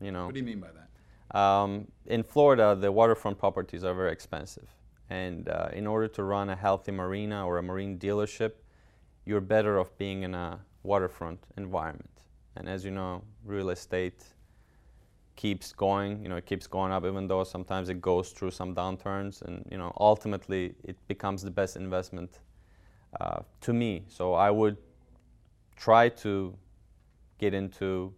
You 0.00 0.12
know. 0.12 0.26
What 0.26 0.34
do 0.34 0.40
you 0.40 0.46
mean 0.46 0.60
by 0.60 0.68
that? 0.68 1.38
Um, 1.38 1.88
in 2.06 2.22
Florida, 2.22 2.74
the 2.74 2.90
waterfront 2.90 3.38
properties 3.38 3.84
are 3.84 3.94
very 3.94 4.12
expensive, 4.12 4.68
and 5.10 5.48
uh, 5.48 5.68
in 5.72 5.86
order 5.86 6.08
to 6.08 6.24
run 6.24 6.48
a 6.48 6.56
healthy 6.56 6.90
marina 6.90 7.46
or 7.46 7.58
a 7.58 7.62
marine 7.62 7.98
dealership, 7.98 8.52
you're 9.28 9.42
better 9.42 9.78
off 9.78 9.90
being 9.98 10.22
in 10.22 10.34
a 10.34 10.58
waterfront 10.84 11.38
environment. 11.58 12.16
And 12.56 12.66
as 12.66 12.82
you 12.82 12.90
know, 12.90 13.22
real 13.44 13.68
estate 13.68 14.24
keeps 15.36 15.70
going. 15.72 16.22
You 16.22 16.30
know, 16.30 16.36
it 16.36 16.46
keeps 16.46 16.66
going 16.66 16.92
up, 16.92 17.04
even 17.04 17.28
though 17.28 17.44
sometimes 17.44 17.90
it 17.90 18.00
goes 18.00 18.30
through 18.30 18.52
some 18.52 18.74
downturns. 18.74 19.42
And 19.42 19.66
you 19.70 19.76
know, 19.76 19.92
ultimately, 20.00 20.74
it 20.82 20.96
becomes 21.08 21.42
the 21.42 21.50
best 21.50 21.76
investment 21.76 22.38
uh, 23.20 23.40
to 23.60 23.72
me. 23.74 24.04
So 24.08 24.32
I 24.32 24.50
would 24.50 24.78
try 25.76 26.08
to 26.24 26.54
get 27.38 27.52
into 27.52 28.14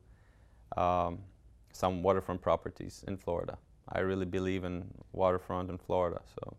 um, 0.77 1.19
some 1.73 2.05
waterfront 2.05 2.41
properties 2.41 3.05
in 3.09 3.17
Florida. 3.17 3.59
I 3.89 3.99
really 3.99 4.27
believe 4.27 4.63
in 4.63 4.85
waterfront 5.13 5.71
in 5.71 5.77
Florida, 5.77 6.21
so 6.37 6.57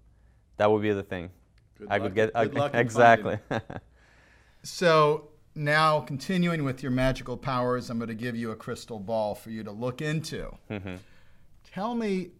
that 0.57 0.69
would 0.69 0.81
be 0.81 0.91
the 0.91 1.03
thing. 1.03 1.29
Good 1.79 1.87
I 1.89 1.97
luck- 1.97 2.03
could 2.03 2.15
get 2.15 2.29
in 2.35 2.79
exactly. 2.79 3.39
So 4.63 5.29
now, 5.55 5.99
continuing 5.99 6.63
with 6.63 6.81
your 6.81 6.91
magical 6.91 7.35
powers, 7.35 7.89
I'm 7.89 7.97
going 7.97 8.09
to 8.09 8.15
give 8.15 8.35
you 8.35 8.51
a 8.51 8.55
crystal 8.55 8.99
ball 8.99 9.35
for 9.35 9.49
you 9.49 9.63
to 9.63 9.71
look 9.71 10.01
into. 10.01 10.55
Mhm. 10.69 10.99
Tell 11.63 11.95
me, 11.95 12.31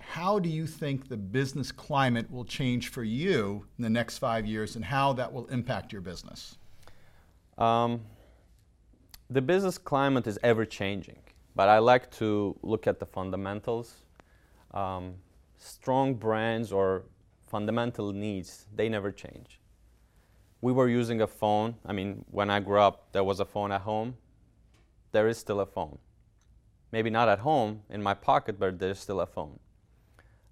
how 0.00 0.38
do 0.38 0.48
you 0.48 0.66
think 0.66 1.08
the 1.08 1.16
business 1.16 1.70
climate 1.72 2.30
will 2.30 2.44
change 2.44 2.88
for 2.88 3.04
you 3.04 3.66
in 3.76 3.82
the 3.82 3.90
next 3.90 4.18
five 4.18 4.46
years 4.46 4.76
and 4.76 4.84
how 4.84 5.12
that 5.14 5.32
will 5.32 5.46
impact 5.46 5.92
your 5.92 6.00
business? 6.00 6.56
Um, 7.58 8.00
the 9.28 9.42
business 9.42 9.78
climate 9.78 10.26
is 10.26 10.38
ever 10.42 10.64
changing, 10.64 11.18
but 11.54 11.68
I 11.68 11.78
like 11.78 12.10
to 12.12 12.56
look 12.62 12.86
at 12.86 12.98
the 12.98 13.06
fundamentals. 13.06 14.06
Um, 14.72 15.16
strong 15.58 16.14
brands 16.14 16.72
or 16.72 17.04
fundamental 17.46 18.12
needs, 18.12 18.66
they 18.74 18.88
never 18.88 19.10
change. 19.12 19.60
We 20.60 20.72
were 20.72 20.88
using 20.88 21.20
a 21.20 21.26
phone. 21.26 21.76
I 21.86 21.92
mean, 21.92 22.24
when 22.30 22.50
I 22.50 22.60
grew 22.60 22.80
up, 22.80 23.12
there 23.12 23.24
was 23.24 23.40
a 23.40 23.44
phone 23.44 23.70
at 23.72 23.82
home. 23.82 24.16
There 25.12 25.28
is 25.28 25.38
still 25.38 25.60
a 25.60 25.66
phone. 25.66 25.98
Maybe 26.90 27.10
not 27.10 27.28
at 27.28 27.40
home 27.40 27.82
in 27.90 28.02
my 28.02 28.14
pocket, 28.14 28.58
but 28.58 28.78
there's 28.78 28.98
still 28.98 29.20
a 29.20 29.26
phone. 29.26 29.58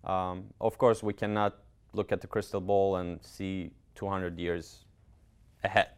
Um, 0.05 0.45
of 0.61 0.79
course, 0.79 1.03
we 1.03 1.13
cannot 1.13 1.57
look 1.93 2.13
at 2.13 2.21
the 2.21 2.27
crystal 2.27 2.61
ball 2.61 2.97
and 2.97 3.23
see 3.23 3.71
200 3.95 4.39
years 4.39 4.85
ahead. 5.65 5.91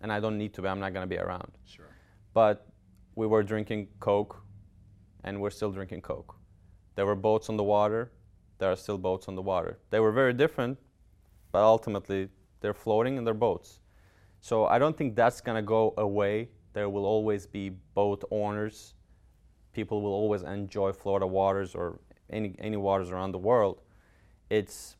And 0.00 0.12
I 0.12 0.20
don't 0.20 0.38
need 0.38 0.54
to 0.54 0.62
be, 0.62 0.68
I'm 0.68 0.78
not 0.78 0.92
going 0.92 1.02
to 1.02 1.08
be 1.08 1.18
around. 1.18 1.50
Sure. 1.64 1.88
But 2.34 2.68
we 3.14 3.26
were 3.26 3.42
drinking 3.42 3.88
Coke, 3.98 4.42
and 5.24 5.40
we're 5.40 5.50
still 5.50 5.72
drinking 5.72 6.02
Coke. 6.02 6.36
There 6.94 7.06
were 7.06 7.16
boats 7.16 7.48
on 7.48 7.56
the 7.56 7.64
water, 7.64 8.12
there 8.58 8.70
are 8.70 8.76
still 8.76 8.98
boats 8.98 9.28
on 9.28 9.34
the 9.34 9.42
water. 9.42 9.78
They 9.90 10.00
were 10.00 10.12
very 10.12 10.32
different, 10.32 10.78
but 11.52 11.62
ultimately 11.62 12.28
they're 12.66 12.74
floating 12.74 13.16
in 13.16 13.22
they're 13.22 13.32
boats. 13.32 13.78
So 14.40 14.66
I 14.66 14.80
don't 14.80 14.96
think 14.98 15.14
that's 15.14 15.40
going 15.40 15.54
to 15.54 15.62
go 15.62 15.94
away. 15.98 16.48
There 16.72 16.88
will 16.88 17.06
always 17.06 17.46
be 17.46 17.70
boat 17.94 18.24
owners. 18.32 18.94
People 19.72 20.02
will 20.02 20.12
always 20.12 20.42
enjoy 20.42 20.90
Florida 20.90 21.28
waters 21.28 21.76
or 21.76 22.00
any, 22.28 22.56
any 22.58 22.76
waters 22.76 23.12
around 23.12 23.30
the 23.30 23.38
world. 23.38 23.82
It's 24.50 24.96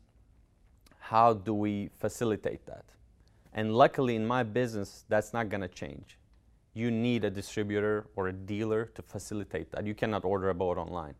how 1.00 1.34
do 1.34 1.54
we 1.54 1.90
facilitate 1.98 2.64
that? 2.66 2.84
And 3.52 3.74
luckily, 3.74 4.14
in 4.14 4.24
my 4.24 4.44
business, 4.44 5.04
that's 5.08 5.32
not 5.32 5.48
going 5.48 5.62
to 5.62 5.68
change. 5.68 6.18
You 6.72 6.92
need 6.92 7.24
a 7.24 7.30
distributor 7.30 8.06
or 8.14 8.28
a 8.28 8.32
dealer 8.32 8.92
to 8.94 9.02
facilitate 9.02 9.72
that. 9.72 9.84
You 9.84 9.94
cannot 9.94 10.24
order 10.24 10.50
a 10.50 10.54
boat 10.54 10.78
online. 10.78 11.14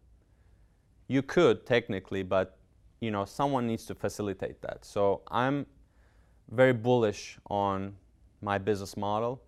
You 1.09 1.23
could 1.23 1.67
technically, 1.67 2.23
but 2.23 2.57
you 3.01 3.11
know 3.11 3.25
someone 3.25 3.67
needs 3.67 3.85
to 3.87 3.97
facilitate 3.97 4.63
that. 4.63 4.85
So 4.85 5.23
I'm 5.29 5.67
very 6.51 6.73
bullish 6.73 7.39
on 7.51 7.95
my 8.41 8.59
business 8.59 8.97
model. 8.97 9.43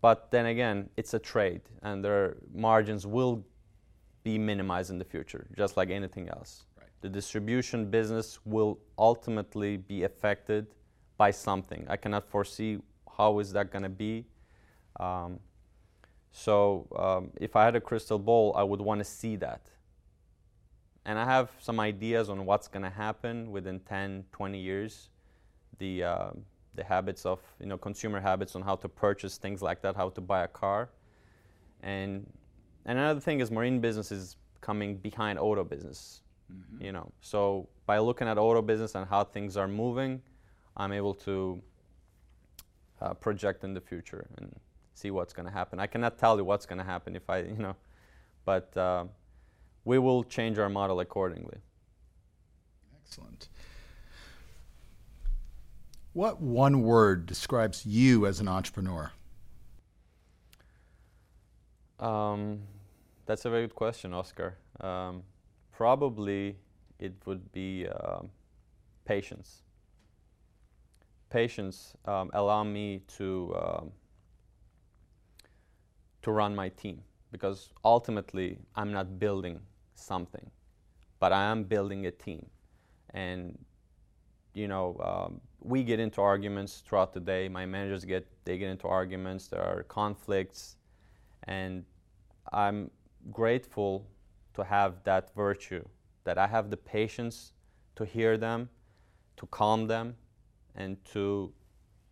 But 0.00 0.30
then 0.30 0.46
again, 0.46 0.90
it's 0.96 1.14
a 1.14 1.18
trade, 1.18 1.62
and 1.82 2.04
their 2.04 2.36
margins 2.54 3.06
will 3.06 3.44
be 4.22 4.38
minimized 4.38 4.90
in 4.90 4.98
the 4.98 5.04
future, 5.04 5.46
just 5.56 5.76
like 5.76 5.90
anything 5.90 6.28
else. 6.28 6.64
Right. 6.78 6.88
The 7.00 7.08
distribution 7.08 7.90
business 7.90 8.38
will 8.44 8.78
ultimately 8.98 9.76
be 9.76 10.04
affected 10.04 10.66
by 11.16 11.30
something. 11.30 11.86
I 11.88 11.96
cannot 11.96 12.28
foresee 12.28 12.78
how 13.16 13.38
is 13.38 13.52
that 13.52 13.70
going 13.70 13.84
to 13.84 13.88
be. 13.88 14.26
Um, 15.00 15.40
so 16.32 16.86
um, 16.96 17.30
if 17.40 17.54
I 17.56 17.64
had 17.64 17.76
a 17.76 17.80
crystal 17.80 18.18
ball, 18.18 18.54
I 18.56 18.62
would 18.62 18.80
want 18.80 18.98
to 18.98 19.04
see 19.04 19.36
that. 19.36 19.70
And 21.06 21.18
I 21.18 21.24
have 21.24 21.50
some 21.60 21.78
ideas 21.78 22.28
on 22.28 22.44
what's 22.46 22.66
going 22.66 22.82
to 22.82 22.90
happen 22.90 23.50
within 23.50 23.80
10, 23.80 24.24
20 24.32 24.58
years. 24.58 25.10
The, 25.78 26.04
uh, 26.04 26.30
the 26.74 26.84
habits 26.84 27.26
of, 27.26 27.40
you 27.60 27.66
know, 27.66 27.78
consumer 27.78 28.20
habits 28.20 28.56
on 28.56 28.62
how 28.62 28.76
to 28.76 28.88
purchase 28.88 29.38
things 29.38 29.62
like 29.62 29.82
that, 29.82 29.96
how 29.96 30.10
to 30.10 30.20
buy 30.20 30.44
a 30.44 30.48
car. 30.48 30.90
And, 31.82 32.26
and 32.86 32.98
another 32.98 33.20
thing 33.20 33.40
is 33.40 33.50
marine 33.50 33.80
business 33.80 34.12
is 34.12 34.36
coming 34.60 34.96
behind 34.96 35.38
auto 35.38 35.64
business. 35.64 36.22
You 36.78 36.92
know, 36.92 37.10
so 37.20 37.68
by 37.86 37.98
looking 37.98 38.28
at 38.28 38.38
auto 38.38 38.62
business 38.62 38.94
and 38.94 39.06
how 39.08 39.24
things 39.24 39.56
are 39.56 39.66
moving, 39.66 40.22
I'm 40.76 40.92
able 40.92 41.14
to 41.14 41.60
uh, 43.00 43.14
project 43.14 43.64
in 43.64 43.74
the 43.74 43.80
future 43.80 44.26
and 44.36 44.54
see 44.94 45.10
what's 45.10 45.32
going 45.32 45.46
to 45.46 45.52
happen. 45.52 45.80
I 45.80 45.86
cannot 45.86 46.18
tell 46.18 46.36
you 46.36 46.44
what's 46.44 46.66
going 46.66 46.78
to 46.78 46.84
happen 46.84 47.16
if 47.16 47.28
I, 47.28 47.38
you 47.38 47.56
know, 47.58 47.76
but 48.44 48.76
uh, 48.76 49.04
we 49.84 49.98
will 49.98 50.22
change 50.22 50.58
our 50.58 50.68
model 50.68 51.00
accordingly. 51.00 51.58
Excellent. 53.04 53.48
What 56.14 56.40
one 56.40 56.82
word 56.82 57.26
describes 57.26 57.84
you 57.84 58.24
as 58.24 58.38
an 58.38 58.46
entrepreneur? 58.46 59.10
Um, 61.98 62.60
that's 63.26 63.44
a 63.44 63.50
very 63.50 63.66
good 63.66 63.74
question, 63.74 64.14
Oscar. 64.14 64.56
Um, 64.80 65.24
probably 65.72 66.56
it 67.00 67.14
would 67.26 67.50
be 67.50 67.88
um 67.88 68.30
patience. 69.04 69.62
Patience 71.30 71.96
um, 72.04 72.30
allow 72.32 72.62
me 72.62 73.00
to 73.16 73.52
um, 73.56 73.92
to 76.22 76.30
run 76.30 76.54
my 76.54 76.68
team 76.68 77.02
because 77.32 77.70
ultimately 77.84 78.58
I'm 78.76 78.92
not 78.92 79.18
building 79.18 79.58
something, 79.96 80.48
but 81.18 81.32
I 81.32 81.50
am 81.50 81.64
building 81.64 82.06
a 82.06 82.12
team, 82.12 82.46
and 83.12 83.58
you 84.54 84.68
know 84.68 84.96
um, 85.02 85.40
we 85.64 85.82
get 85.82 85.98
into 85.98 86.20
arguments 86.20 86.82
throughout 86.86 87.12
the 87.14 87.20
day. 87.20 87.48
My 87.48 87.66
managers 87.66 88.04
get 88.04 88.26
they 88.44 88.58
get 88.58 88.70
into 88.70 88.86
arguments. 88.86 89.48
There 89.48 89.62
are 89.62 89.82
conflicts, 89.84 90.76
and 91.44 91.84
I'm 92.52 92.90
grateful 93.32 94.06
to 94.54 94.62
have 94.62 95.02
that 95.04 95.34
virtue 95.34 95.84
that 96.24 96.38
I 96.38 96.46
have 96.46 96.70
the 96.70 96.76
patience 96.76 97.52
to 97.96 98.04
hear 98.04 98.36
them, 98.36 98.68
to 99.38 99.46
calm 99.46 99.86
them, 99.86 100.14
and 100.76 101.02
to 101.06 101.52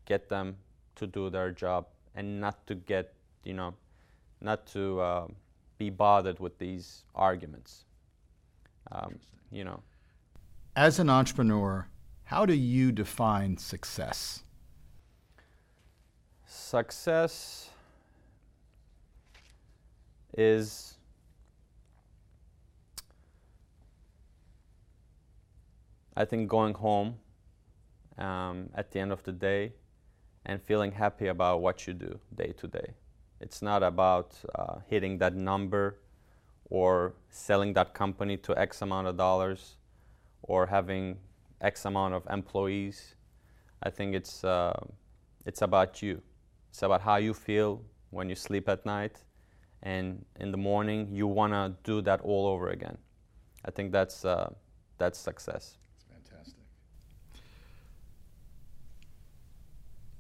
get 0.07 0.29
them 0.29 0.57
to 0.97 1.07
do 1.07 1.31
their 1.31 1.51
job 1.51 1.87
and 2.15 2.41
not 2.41 2.67
to 2.67 2.75
get, 2.75 3.15
you 3.45 3.55
know, 3.55 3.75
not 4.41 4.67
to 4.67 5.01
uh, 5.01 5.27
be 5.79 5.91
bothered 5.91 6.39
with 6.41 6.59
these 6.59 7.05
arguments. 7.15 7.85
Um, 8.91 9.19
you 9.51 9.65
know, 9.65 9.81
As 10.77 10.99
an 10.99 11.09
entrepreneur, 11.09 11.87
how 12.33 12.47
do 12.47 12.55
you 12.55 12.91
define 12.93 13.59
success? 13.59 14.43
success 16.47 17.69
is 20.39 20.97
I 26.17 26.25
think 26.25 26.49
going 26.49 26.73
home 26.73 27.17
um, 28.17 28.71
at 28.75 28.91
the 28.93 29.01
end 29.01 29.13
of 29.13 29.23
the 29.25 29.33
day 29.33 29.73
and 30.47 30.63
feeling 30.63 30.93
happy 30.93 31.27
about 31.27 31.61
what 31.61 31.87
you 31.87 31.93
do 31.93 32.19
day 32.35 32.55
to 32.61 32.67
day. 32.67 32.95
It's 33.43 33.61
not 33.61 33.83
about 33.83 34.29
uh, 34.55 34.77
hitting 34.87 35.19
that 35.19 35.35
number 35.35 35.99
or 36.71 37.13
selling 37.29 37.75
that 37.75 37.93
company 37.93 38.39
to 38.39 38.57
X 38.57 38.81
amount 38.81 39.09
of 39.09 39.19
dollars 39.19 39.77
or 40.43 40.67
having 40.69 41.19
X 41.63 41.85
amount 41.85 42.15
of 42.15 42.27
employees. 42.31 43.15
I 43.83 43.91
think 43.91 44.15
it's 44.15 44.45
uh, 44.45 44.79
it's 45.47 45.63
about 45.63 46.03
you. 46.03 46.21
It's 46.71 46.83
about 46.83 47.03
how 47.03 47.17
you 47.17 47.35
feel 47.35 47.83
when 48.11 48.29
you 48.29 48.35
sleep 48.35 48.69
at 48.69 48.85
night, 48.85 49.25
and 49.83 50.25
in 50.41 50.51
the 50.51 50.59
morning 50.59 51.09
you 51.13 51.27
want 51.27 51.53
to 51.53 51.75
do 51.85 52.03
that 52.03 52.21
all 52.23 52.47
over 52.47 52.69
again. 52.71 52.99
I 53.65 53.71
think 53.71 53.93
that's 53.93 54.25
uh, 54.25 54.53
that's 54.99 55.19
success. 55.19 55.79
That's 55.93 56.05
fantastic. 56.05 56.65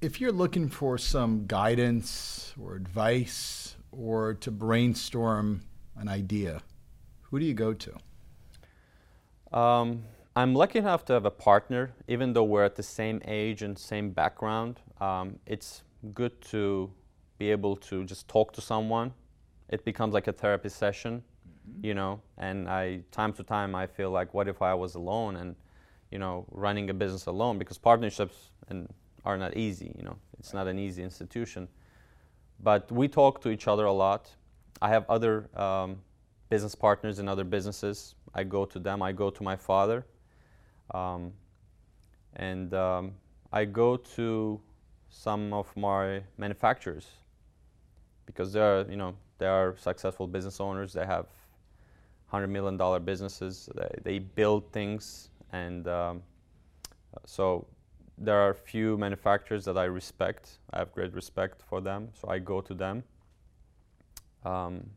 If 0.00 0.20
you're 0.20 0.32
looking 0.32 0.68
for 0.68 0.98
some 0.98 1.46
guidance 1.46 2.54
or 2.60 2.74
advice 2.74 3.76
or 3.92 4.34
to 4.34 4.50
brainstorm 4.50 5.62
an 5.96 6.08
idea, 6.08 6.62
who 7.22 7.38
do 7.38 7.46
you 7.46 7.54
go 7.54 7.72
to? 7.74 9.56
Um, 9.56 10.04
I'm 10.34 10.54
lucky 10.54 10.78
enough 10.78 11.04
to 11.06 11.12
have 11.12 11.26
a 11.26 11.30
partner, 11.30 11.92
even 12.08 12.32
though 12.32 12.44
we're 12.44 12.64
at 12.64 12.74
the 12.74 12.82
same 12.82 13.20
age 13.26 13.60
and 13.60 13.78
same 13.78 14.10
background. 14.10 14.80
Um, 14.98 15.38
it's 15.44 15.82
good 16.14 16.40
to 16.52 16.90
be 17.36 17.50
able 17.50 17.76
to 17.76 18.04
just 18.04 18.28
talk 18.28 18.54
to 18.54 18.62
someone. 18.62 19.12
It 19.68 19.84
becomes 19.84 20.14
like 20.14 20.28
a 20.28 20.32
therapy 20.32 20.70
session, 20.70 21.22
mm-hmm. 21.68 21.84
you 21.84 21.92
know. 21.92 22.22
And 22.38 22.66
I, 22.66 23.00
time 23.10 23.34
to 23.34 23.42
time, 23.42 23.74
I 23.74 23.86
feel 23.86 24.10
like, 24.10 24.32
what 24.32 24.48
if 24.48 24.62
I 24.62 24.72
was 24.72 24.94
alone 24.94 25.36
and, 25.36 25.54
you 26.10 26.18
know, 26.18 26.46
running 26.50 26.88
a 26.88 26.94
business 26.94 27.26
alone? 27.26 27.58
Because 27.58 27.76
partnerships 27.76 28.52
and 28.68 28.88
are 29.26 29.36
not 29.36 29.54
easy, 29.54 29.94
you 29.98 30.02
know. 30.02 30.16
It's 30.38 30.54
not 30.54 30.66
an 30.66 30.78
easy 30.78 31.02
institution. 31.02 31.68
But 32.58 32.90
we 32.90 33.06
talk 33.06 33.42
to 33.42 33.50
each 33.50 33.68
other 33.68 33.84
a 33.84 33.92
lot. 33.92 34.30
I 34.80 34.88
have 34.88 35.04
other 35.10 35.50
um, 35.60 35.98
business 36.48 36.74
partners 36.74 37.18
in 37.18 37.28
other 37.28 37.44
businesses. 37.44 38.14
I 38.34 38.44
go 38.44 38.64
to 38.64 38.78
them. 38.78 39.02
I 39.02 39.12
go 39.12 39.28
to 39.28 39.42
my 39.42 39.56
father 39.56 40.06
um, 40.92 41.32
and 42.36 42.72
um, 42.74 43.12
I 43.52 43.64
go 43.64 43.96
to 44.16 44.60
some 45.08 45.52
of 45.52 45.74
my 45.76 46.22
manufacturers 46.38 47.06
because 48.26 48.52
they 48.52 48.60
are, 48.60 48.86
you 48.88 48.96
know, 48.96 49.14
they 49.38 49.46
are 49.46 49.76
successful 49.76 50.26
business 50.26 50.60
owners. 50.60 50.92
They 50.92 51.06
have 51.06 51.26
hundred 52.28 52.48
million 52.48 52.76
dollar 52.76 53.00
businesses. 53.00 53.68
They, 53.74 53.98
they 54.02 54.18
build 54.18 54.72
things, 54.72 55.28
and 55.52 55.86
um, 55.88 56.22
so 57.26 57.66
there 58.16 58.38
are 58.38 58.50
a 58.50 58.54
few 58.54 58.96
manufacturers 58.96 59.64
that 59.64 59.76
I 59.76 59.84
respect. 59.84 60.58
I 60.72 60.78
have 60.78 60.92
great 60.92 61.12
respect 61.12 61.62
for 61.68 61.80
them, 61.80 62.08
so 62.14 62.28
I 62.28 62.38
go 62.38 62.60
to 62.60 62.74
them. 62.74 63.02
Um, 64.44 64.90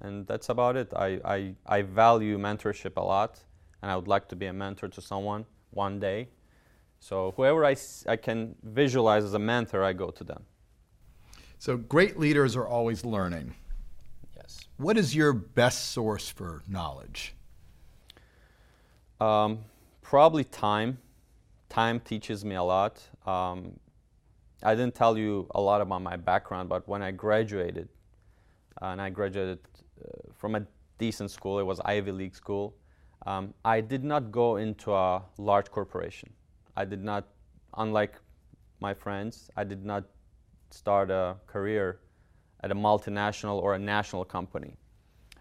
and 0.00 0.26
that's 0.26 0.48
about 0.48 0.76
it. 0.76 0.92
I, 0.94 1.20
I, 1.24 1.54
I 1.66 1.82
value 1.82 2.38
mentorship 2.38 2.96
a 2.96 3.00
lot 3.00 3.38
and 3.82 3.90
I 3.90 3.96
would 3.96 4.08
like 4.08 4.28
to 4.28 4.36
be 4.36 4.46
a 4.46 4.52
mentor 4.52 4.88
to 4.88 5.00
someone 5.00 5.44
one 5.70 5.98
day. 5.98 6.28
So 7.00 7.34
whoever 7.36 7.64
I, 7.64 7.76
I 8.06 8.16
can 8.16 8.54
visualize 8.62 9.24
as 9.24 9.34
a 9.34 9.38
mentor, 9.38 9.82
I 9.82 9.92
go 9.92 10.10
to 10.10 10.24
them. 10.24 10.44
So 11.58 11.76
great 11.76 12.18
leaders 12.18 12.56
are 12.56 12.66
always 12.66 13.04
learning. 13.04 13.54
Yes. 14.36 14.60
What 14.76 14.96
is 14.96 15.14
your 15.14 15.32
best 15.32 15.90
source 15.90 16.28
for 16.28 16.62
knowledge? 16.68 17.34
Um, 19.20 19.58
probably 20.00 20.44
time. 20.44 20.98
Time 21.68 22.00
teaches 22.00 22.44
me 22.44 22.54
a 22.54 22.62
lot. 22.62 23.00
Um, 23.26 23.78
I 24.62 24.74
didn't 24.74 24.94
tell 24.94 25.18
you 25.18 25.48
a 25.54 25.60
lot 25.60 25.80
about 25.80 26.02
my 26.02 26.16
background, 26.16 26.68
but 26.68 26.86
when 26.86 27.02
I 27.02 27.10
graduated, 27.10 27.88
uh, 28.80 28.86
and 28.86 29.00
I 29.00 29.10
graduated 29.10 29.58
uh, 30.04 30.32
from 30.36 30.54
a 30.54 30.66
decent 30.98 31.30
school, 31.30 31.58
it 31.58 31.64
was 31.64 31.80
Ivy 31.84 32.12
League 32.12 32.36
school. 32.36 32.74
Um, 33.26 33.54
I 33.64 33.80
did 33.80 34.02
not 34.02 34.32
go 34.32 34.56
into 34.56 34.92
a 34.92 35.22
large 35.38 35.70
corporation. 35.70 36.32
I 36.76 36.84
did 36.84 37.04
not, 37.04 37.28
unlike 37.76 38.14
my 38.80 38.94
friends, 38.94 39.48
I 39.56 39.64
did 39.64 39.84
not 39.84 40.04
start 40.70 41.10
a 41.10 41.36
career 41.46 42.00
at 42.62 42.70
a 42.70 42.74
multinational 42.74 43.62
or 43.62 43.74
a 43.74 43.78
national 43.78 44.24
company. 44.24 44.76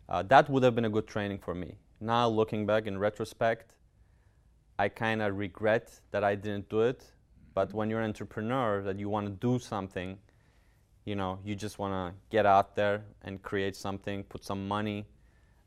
Uh, 0.09 0.23
that 0.23 0.49
would 0.49 0.63
have 0.63 0.75
been 0.75 0.85
a 0.85 0.89
good 0.89 1.07
training 1.07 1.39
for 1.39 1.55
me. 1.55 1.75
Now, 1.99 2.27
looking 2.27 2.65
back 2.65 2.85
in 2.87 2.97
retrospect, 2.97 3.73
I 4.77 4.89
kind 4.89 5.21
of 5.21 5.37
regret 5.37 5.99
that 6.11 6.23
I 6.23 6.35
didn't 6.35 6.69
do 6.69 6.81
it. 6.81 7.05
But 7.53 7.73
when 7.73 7.89
you're 7.89 7.99
an 8.01 8.07
entrepreneur, 8.07 8.81
that 8.83 8.97
you 8.97 9.09
want 9.09 9.27
to 9.27 9.31
do 9.33 9.59
something, 9.59 10.17
you 11.05 11.15
know, 11.15 11.39
you 11.43 11.55
just 11.55 11.79
want 11.79 11.93
to 11.93 12.19
get 12.29 12.45
out 12.45 12.75
there 12.75 13.03
and 13.23 13.41
create 13.41 13.75
something, 13.75 14.23
put 14.23 14.43
some 14.43 14.67
money, 14.67 15.05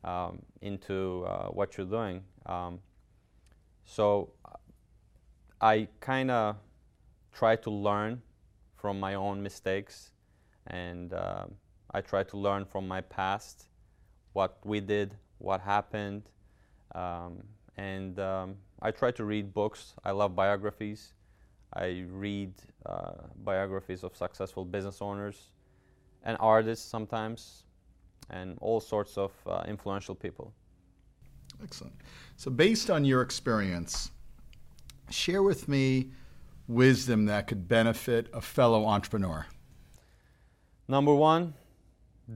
um, 0.05 0.43
into 0.61 1.25
uh, 1.27 1.49
what 1.49 1.77
you're 1.77 1.87
doing. 1.87 2.23
Um, 2.47 2.81
so 3.85 4.31
I 5.61 5.89
kind 6.01 6.31
of 6.31 6.57
try 7.33 7.57
to 7.57 7.71
learn 7.71 8.23
from 8.77 9.01
my 9.01 9.15
own 9.15 9.43
mistakes, 9.43 10.11
and 10.67 11.13
uh, 11.13 11.47
I 11.93 12.01
try 12.01 12.23
to 12.25 12.37
learn 12.37 12.65
from 12.65 12.87
my 12.87 13.01
past, 13.01 13.65
what 14.33 14.59
we 14.65 14.81
did, 14.81 15.17
what 15.39 15.61
happened, 15.61 16.23
um, 16.95 17.43
and 17.77 18.19
um, 18.21 18.57
I 18.83 18.91
try 18.91 19.11
to 19.13 19.25
read 19.25 19.53
books. 19.55 19.95
I 20.05 20.11
love 20.11 20.37
biographies. 20.37 21.15
I 21.73 22.05
read 22.11 22.53
uh, 22.87 23.13
biographies 23.45 24.05
of 24.05 24.17
successful 24.17 24.65
business 24.65 24.99
owners 25.01 25.51
and 26.23 26.37
artists 26.41 26.89
sometimes 26.89 27.64
and 28.31 28.57
all 28.61 28.81
sorts 28.81 29.17
of 29.17 29.33
uh, 29.47 29.63
influential 29.67 30.15
people. 30.15 30.53
Excellent. 31.63 31.95
So, 32.37 32.51
based 32.51 32.91
on 32.91 33.05
your 33.05 33.23
experience, 33.23 34.11
share 35.11 35.43
with 35.43 35.69
me 35.69 36.11
wisdom 36.67 37.27
that 37.27 37.47
could 37.47 37.69
benefit 37.69 38.29
a 38.33 38.41
fellow 38.41 38.87
entrepreneur. 38.87 39.47
Number 40.89 41.15
one, 41.15 41.55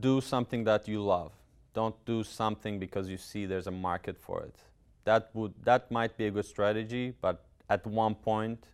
do 0.00 0.20
something 0.20 0.64
that 0.64 0.86
you 0.86 1.02
love. 1.02 1.32
Don't 1.74 1.94
do 2.04 2.22
something 2.24 2.78
because 2.78 3.08
you 3.08 3.16
see 3.16 3.46
there's 3.46 3.66
a 3.66 3.72
market 3.72 4.18
for 4.18 4.42
it. 4.42 4.56
That 5.04 5.30
would 5.34 5.54
that 5.64 5.90
might 5.90 6.16
be 6.16 6.26
a 6.26 6.30
good 6.30 6.44
strategy, 6.44 7.14
but 7.20 7.44
at 7.68 7.86
one 7.86 8.14
point 8.14 8.66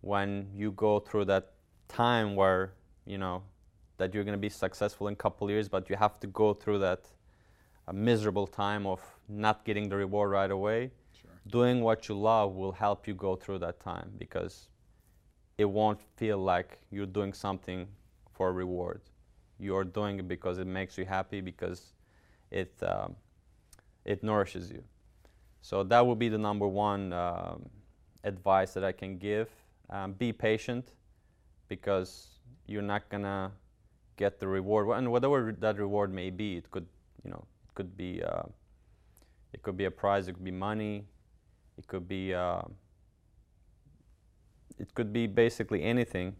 when 0.00 0.48
you 0.54 0.70
go 0.72 1.00
through 1.00 1.24
that 1.26 1.52
time 1.88 2.36
where, 2.36 2.72
you 3.04 3.18
know, 3.18 3.42
that 3.98 4.14
you're 4.14 4.24
going 4.24 4.36
to 4.36 4.40
be 4.40 4.48
successful 4.48 5.08
in 5.08 5.12
a 5.12 5.16
couple 5.16 5.50
years, 5.50 5.68
but 5.68 5.90
you 5.90 5.96
have 5.96 6.18
to 6.20 6.26
go 6.28 6.54
through 6.54 6.78
that 6.78 7.04
uh, 7.86 7.92
miserable 7.92 8.46
time 8.46 8.86
of 8.86 9.00
not 9.28 9.64
getting 9.64 9.88
the 9.88 9.96
reward 9.96 10.30
right 10.30 10.50
away. 10.50 10.90
Sure. 11.20 11.30
Doing 11.48 11.82
what 11.82 12.08
you 12.08 12.18
love 12.18 12.54
will 12.54 12.72
help 12.72 13.06
you 13.06 13.14
go 13.14 13.36
through 13.36 13.58
that 13.58 13.80
time 13.80 14.10
because 14.18 14.68
it 15.58 15.64
won't 15.64 16.00
feel 16.16 16.38
like 16.38 16.78
you're 16.90 17.06
doing 17.06 17.32
something 17.32 17.86
for 18.32 18.48
a 18.48 18.52
reward. 18.52 19.00
You're 19.58 19.84
doing 19.84 20.20
it 20.20 20.28
because 20.28 20.58
it 20.58 20.66
makes 20.66 20.96
you 20.96 21.04
happy, 21.04 21.40
because 21.40 21.92
it, 22.50 22.72
um, 22.82 23.16
it 24.04 24.22
nourishes 24.22 24.70
you. 24.70 24.84
So 25.60 25.82
that 25.82 26.06
would 26.06 26.20
be 26.20 26.28
the 26.28 26.38
number 26.38 26.68
one 26.68 27.12
um, 27.12 27.68
advice 28.22 28.72
that 28.74 28.84
I 28.84 28.92
can 28.92 29.18
give. 29.18 29.48
Um, 29.90 30.12
be 30.12 30.32
patient 30.32 30.92
because 31.68 32.28
you're 32.66 32.82
not 32.82 33.08
going 33.08 33.24
to 33.24 33.50
get 34.18 34.38
the 34.38 34.46
reward, 34.46 34.88
and 34.98 35.10
whatever 35.10 35.56
that 35.58 35.78
reward 35.78 36.12
may 36.12 36.28
be, 36.28 36.56
it 36.58 36.70
could, 36.70 36.86
you 37.24 37.30
know, 37.30 37.44
it 37.68 37.74
could 37.74 37.96
be, 37.96 38.22
uh, 38.22 38.42
it 39.54 39.62
could 39.62 39.76
be 39.76 39.86
a 39.86 39.90
prize, 39.90 40.28
it 40.28 40.34
could 40.34 40.44
be 40.44 40.50
money, 40.50 41.06
it 41.78 41.86
could 41.86 42.06
be, 42.06 42.34
uh, 42.34 42.62
it 44.78 44.92
could 44.94 45.12
be 45.12 45.26
basically 45.26 45.82
anything, 45.82 46.36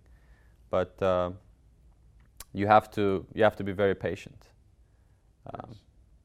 but 0.68 1.00
uh, 1.02 1.30
you 2.52 2.66
have 2.66 2.90
to 2.90 3.24
you 3.34 3.42
have 3.44 3.56
to 3.56 3.64
be 3.64 3.72
very 3.72 3.94
patient. 3.94 4.48
Um, 5.54 5.74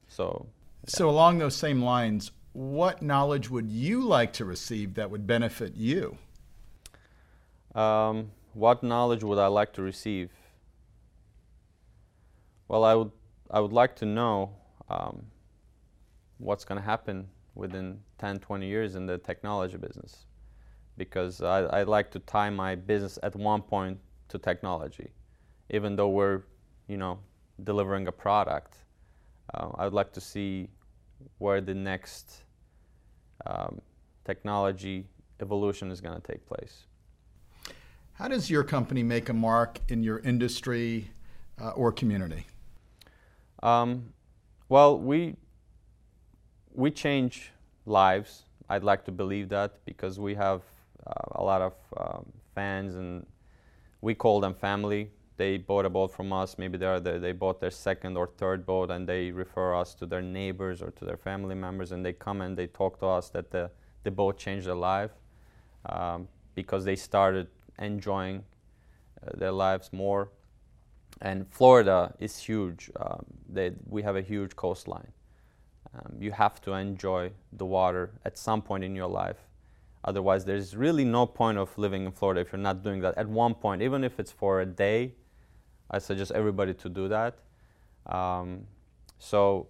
so. 0.08 0.46
Yeah. 0.46 0.50
So 0.86 1.08
along 1.08 1.38
those 1.38 1.56
same 1.56 1.80
lines, 1.80 2.32
what 2.52 3.00
knowledge 3.00 3.48
would 3.48 3.70
you 3.70 4.04
like 4.04 4.32
to 4.34 4.44
receive 4.44 4.94
that 4.94 5.10
would 5.10 5.26
benefit 5.26 5.74
you? 5.74 6.18
Um, 7.74 8.30
what 8.52 8.82
knowledge 8.82 9.24
would 9.24 9.38
I 9.38 9.46
like 9.46 9.72
to 9.74 9.82
receive? 9.82 10.30
Well, 12.68 12.84
I 12.84 12.94
would, 12.94 13.10
I 13.50 13.60
would 13.60 13.72
like 13.72 13.96
to 13.96 14.06
know 14.06 14.56
um, 14.88 15.26
what's 16.38 16.64
going 16.64 16.80
to 16.80 16.84
happen 16.84 17.28
within 17.54 18.00
10, 18.18 18.40
20 18.40 18.66
years 18.66 18.94
in 18.94 19.06
the 19.06 19.18
technology 19.18 19.76
business 19.76 20.26
because 20.96 21.42
I, 21.42 21.60
I 21.60 21.82
like 21.82 22.10
to 22.12 22.18
tie 22.20 22.50
my 22.50 22.74
business 22.74 23.18
at 23.22 23.34
one 23.34 23.62
point 23.62 23.98
to 24.28 24.38
technology. 24.38 25.10
Even 25.70 25.96
though 25.96 26.08
we're, 26.08 26.42
you 26.88 26.96
know, 26.96 27.18
delivering 27.62 28.08
a 28.08 28.12
product, 28.12 28.76
uh, 29.54 29.68
I 29.74 29.84
would 29.84 29.92
like 29.92 30.12
to 30.12 30.20
see 30.20 30.68
where 31.38 31.60
the 31.60 31.74
next 31.74 32.44
um, 33.46 33.80
technology 34.24 35.06
evolution 35.40 35.90
is 35.90 36.00
going 36.00 36.20
to 36.20 36.26
take 36.26 36.46
place. 36.46 36.84
How 38.14 38.28
does 38.28 38.48
your 38.48 38.62
company 38.62 39.02
make 39.02 39.28
a 39.28 39.32
mark 39.32 39.80
in 39.88 40.02
your 40.02 40.20
industry 40.20 41.10
uh, 41.60 41.70
or 41.70 41.90
community? 41.90 42.46
Um, 43.64 44.12
well, 44.68 44.98
we 44.98 45.36
we 46.74 46.90
change 46.90 47.50
lives. 47.86 48.42
I'd 48.68 48.84
like 48.84 49.04
to 49.06 49.12
believe 49.12 49.48
that 49.48 49.84
because 49.86 50.20
we 50.20 50.34
have 50.34 50.62
uh, 51.06 51.12
a 51.40 51.42
lot 51.42 51.62
of 51.62 51.74
um, 51.96 52.26
fans 52.54 52.94
and 52.94 53.26
we 54.02 54.14
call 54.14 54.40
them 54.40 54.54
family. 54.54 55.10
They 55.38 55.56
bought 55.56 55.86
a 55.86 55.90
boat 55.90 56.12
from 56.12 56.30
us. 56.32 56.58
Maybe 56.58 56.76
they 56.76 56.98
the, 57.00 57.18
they 57.18 57.32
bought 57.32 57.58
their 57.58 57.70
second 57.70 58.18
or 58.18 58.26
third 58.26 58.66
boat, 58.66 58.90
and 58.90 59.08
they 59.08 59.30
refer 59.30 59.74
us 59.74 59.94
to 59.94 60.06
their 60.06 60.22
neighbors 60.22 60.82
or 60.82 60.90
to 60.90 61.04
their 61.06 61.16
family 61.16 61.54
members, 61.54 61.90
and 61.90 62.04
they 62.04 62.12
come 62.12 62.42
and 62.42 62.56
they 62.56 62.66
talk 62.66 62.98
to 63.00 63.06
us 63.06 63.30
that 63.30 63.50
the 63.50 63.70
the 64.02 64.10
boat 64.10 64.36
changed 64.36 64.66
their 64.66 64.74
life 64.74 65.12
um, 65.86 66.28
because 66.54 66.84
they 66.84 66.96
started 66.96 67.46
enjoying 67.78 68.44
uh, 69.22 69.30
their 69.38 69.52
lives 69.52 69.90
more. 69.90 70.28
And 71.24 71.48
Florida 71.50 72.14
is 72.20 72.36
huge. 72.38 72.90
Um, 73.00 73.24
they, 73.48 73.72
we 73.88 74.02
have 74.02 74.14
a 74.14 74.20
huge 74.20 74.54
coastline. 74.56 75.10
Um, 75.94 76.16
you 76.20 76.30
have 76.32 76.60
to 76.62 76.74
enjoy 76.74 77.30
the 77.52 77.64
water 77.64 78.10
at 78.26 78.36
some 78.36 78.60
point 78.60 78.84
in 78.84 78.94
your 78.94 79.08
life. 79.08 79.38
Otherwise, 80.04 80.44
there's 80.44 80.76
really 80.76 81.04
no 81.04 81.24
point 81.24 81.56
of 81.56 81.76
living 81.78 82.04
in 82.04 82.12
Florida 82.12 82.42
if 82.42 82.52
you're 82.52 82.60
not 82.60 82.82
doing 82.82 83.00
that. 83.00 83.16
At 83.16 83.26
one 83.26 83.54
point, 83.54 83.80
even 83.80 84.04
if 84.04 84.20
it's 84.20 84.30
for 84.30 84.60
a 84.60 84.66
day, 84.66 85.14
I 85.90 85.98
suggest 85.98 86.30
everybody 86.32 86.74
to 86.74 86.88
do 86.90 87.08
that. 87.08 87.38
Um, 88.04 88.66
so, 89.18 89.68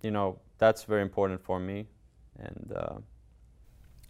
you 0.00 0.12
know, 0.12 0.38
that's 0.58 0.84
very 0.84 1.02
important 1.02 1.42
for 1.42 1.58
me. 1.58 1.88
And 2.38 2.72
uh, 2.76 2.98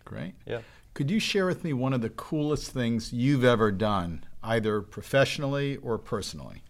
great. 0.04 0.34
Yeah. 0.44 0.60
Could 0.92 1.10
you 1.10 1.18
share 1.18 1.46
with 1.46 1.64
me 1.64 1.72
one 1.72 1.94
of 1.94 2.02
the 2.02 2.10
coolest 2.10 2.72
things 2.72 3.10
you've 3.10 3.44
ever 3.44 3.72
done, 3.72 4.24
either 4.42 4.80
professionally 4.82 5.76
or 5.76 5.98
personally? 5.98 6.62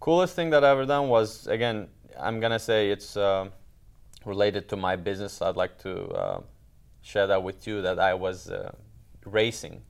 Coolest 0.00 0.34
thing 0.34 0.50
that 0.50 0.64
I 0.64 0.70
ever 0.70 0.86
done 0.86 1.08
was 1.08 1.46
again, 1.46 1.88
I'm 2.18 2.40
gonna 2.40 2.58
say 2.58 2.90
it's 2.90 3.16
uh, 3.16 3.48
related 4.24 4.68
to 4.70 4.76
my 4.76 4.96
business. 4.96 5.42
I'd 5.42 5.56
like 5.56 5.78
to 5.78 6.08
uh, 6.08 6.40
share 7.02 7.26
that 7.26 7.42
with 7.42 7.66
you 7.66 7.82
that 7.82 7.98
I 7.98 8.14
was 8.14 8.50
uh, 8.50 8.72
racing. 9.24 9.82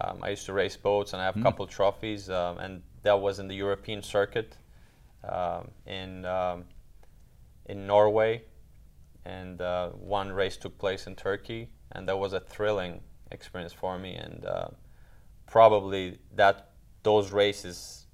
Um, 0.00 0.20
I 0.22 0.30
used 0.30 0.46
to 0.46 0.52
race 0.52 0.76
boats 0.76 1.12
and 1.12 1.22
I 1.22 1.24
have 1.24 1.36
a 1.36 1.40
mm. 1.40 1.42
couple 1.42 1.66
trophies, 1.66 2.30
um, 2.30 2.58
and 2.58 2.82
that 3.02 3.20
was 3.20 3.38
in 3.38 3.48
the 3.48 3.54
European 3.54 4.02
circuit 4.02 4.56
um, 5.24 5.68
in 5.86 6.24
um, 6.24 6.64
in 7.66 7.86
Norway, 7.86 8.42
and 9.24 9.60
uh, 9.60 9.90
one 9.90 10.32
race 10.32 10.56
took 10.56 10.76
place 10.78 11.06
in 11.06 11.14
Turkey, 11.14 11.68
and 11.92 12.08
that 12.08 12.18
was 12.18 12.32
a 12.32 12.40
thrilling 12.40 13.00
experience 13.30 13.72
for 13.72 13.98
me. 13.98 14.14
And 14.14 14.44
uh, 14.44 14.68
probably 15.50 16.16
that 16.36 16.70
those 17.02 17.32
races 17.32 18.06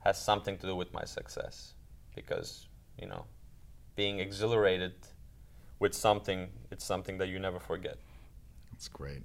has 0.00 0.20
something 0.20 0.56
to 0.58 0.66
do 0.66 0.74
with 0.74 0.92
my 0.92 1.04
success 1.04 1.74
because 2.16 2.66
you 2.98 3.06
know 3.06 3.24
being 3.94 4.18
exhilarated 4.18 4.94
with 5.78 5.94
something 5.94 6.48
it's 6.70 6.84
something 6.84 7.18
that 7.18 7.28
you 7.28 7.38
never 7.38 7.60
forget. 7.60 7.98
That's 8.72 8.88
great. 8.88 9.22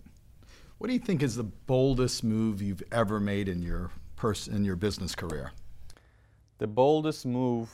What 0.77 0.87
do 0.87 0.93
you 0.93 0.99
think 0.99 1.23
is 1.23 1.35
the 1.35 1.43
boldest 1.43 2.23
move 2.23 2.61
you've 2.61 2.83
ever 2.91 3.19
made 3.19 3.47
in 3.47 3.61
your 3.61 3.91
pers- 4.15 4.47
in 4.47 4.65
your 4.65 4.75
business 4.75 5.15
career? 5.15 5.51
The 6.59 6.67
boldest 6.67 7.25
move 7.25 7.69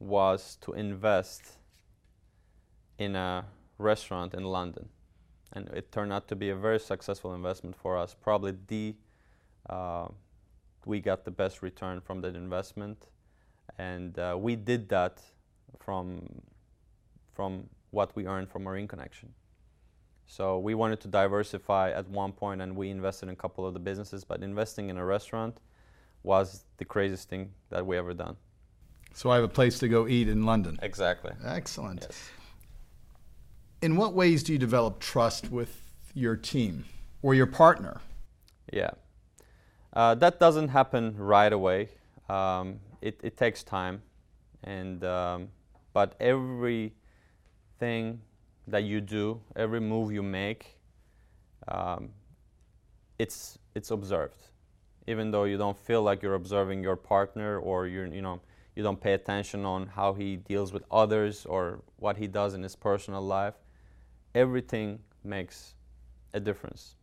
was 0.00 0.58
to 0.62 0.72
invest 0.72 1.42
in 2.98 3.14
a 3.14 3.44
restaurant 3.78 4.34
in 4.34 4.44
London 4.44 4.88
and 5.52 5.68
it 5.68 5.92
turned 5.92 6.12
out 6.12 6.28
to 6.28 6.36
be 6.36 6.50
a 6.50 6.56
very 6.56 6.80
successful 6.80 7.34
investment 7.34 7.76
for 7.76 7.96
us. 7.96 8.14
Probably 8.14 8.54
the 8.66 8.94
uh, 9.68 10.08
we 10.84 11.00
got 11.00 11.24
the 11.24 11.30
best 11.30 11.62
return 11.62 12.00
from 12.00 12.20
that 12.22 12.34
investment, 12.34 13.06
and 13.78 14.18
uh, 14.18 14.36
we 14.38 14.56
did 14.56 14.88
that 14.88 15.22
from 15.78 16.22
from 17.34 17.68
what 17.90 18.14
we 18.14 18.26
earned 18.26 18.50
from 18.50 18.64
Marine 18.64 18.88
Connection. 18.88 19.32
So 20.26 20.58
we 20.58 20.74
wanted 20.74 21.00
to 21.00 21.08
diversify 21.08 21.90
at 21.90 22.08
one 22.08 22.32
point, 22.32 22.62
and 22.62 22.76
we 22.76 22.90
invested 22.90 23.28
in 23.28 23.32
a 23.32 23.36
couple 23.36 23.66
of 23.66 23.74
the 23.74 23.80
businesses. 23.80 24.24
But 24.24 24.42
investing 24.42 24.90
in 24.90 24.96
a 24.96 25.04
restaurant 25.04 25.58
was 26.22 26.64
the 26.78 26.84
craziest 26.84 27.28
thing 27.28 27.52
that 27.70 27.84
we 27.86 27.96
ever 27.96 28.14
done. 28.14 28.36
So 29.14 29.30
I 29.30 29.34
have 29.34 29.44
a 29.44 29.48
place 29.48 29.78
to 29.80 29.88
go 29.88 30.08
eat 30.08 30.28
in 30.28 30.44
London. 30.44 30.78
Exactly. 30.82 31.32
Excellent. 31.44 32.06
Yes 32.08 32.30
in 33.82 33.96
what 33.96 34.14
ways 34.14 34.42
do 34.42 34.52
you 34.52 34.58
develop 34.58 35.00
trust 35.00 35.50
with 35.50 35.82
your 36.14 36.36
team 36.36 36.84
or 37.20 37.34
your 37.34 37.46
partner? 37.46 38.00
Yeah, 38.72 38.90
uh, 39.92 40.14
that 40.16 40.40
doesn't 40.40 40.68
happen 40.68 41.14
right 41.16 41.52
away. 41.52 41.88
Um, 42.28 42.80
it, 43.00 43.20
it, 43.22 43.36
takes 43.36 43.62
time, 43.62 44.02
and 44.64 45.04
um, 45.04 45.48
but 45.92 46.14
everything 46.20 46.92
that 48.68 48.84
you 48.84 49.00
do, 49.00 49.40
every 49.56 49.80
move 49.80 50.12
you 50.12 50.22
make, 50.22 50.78
um, 51.68 52.10
it's 53.18 53.58
it's 53.74 53.90
observed, 53.90 54.48
even 55.06 55.30
though 55.30 55.44
you 55.44 55.58
don't 55.58 55.78
feel 55.78 56.02
like 56.02 56.22
you're 56.22 56.34
observing 56.36 56.82
your 56.82 56.96
partner 56.96 57.58
or 57.58 57.86
you're 57.86 58.06
you 58.06 58.22
know 58.22 58.40
you 58.76 58.82
don't 58.82 59.00
pay 59.00 59.12
attention 59.12 59.66
on 59.66 59.86
how 59.86 60.14
he 60.14 60.36
deals 60.36 60.72
with 60.72 60.84
others 60.90 61.44
or 61.44 61.82
what 61.96 62.16
he 62.16 62.26
does 62.26 62.54
in 62.54 62.62
his 62.62 62.74
personal 62.74 63.20
life 63.20 63.54
everything 64.34 64.98
makes 65.24 65.74
a 66.34 66.40
difference. 66.40 66.96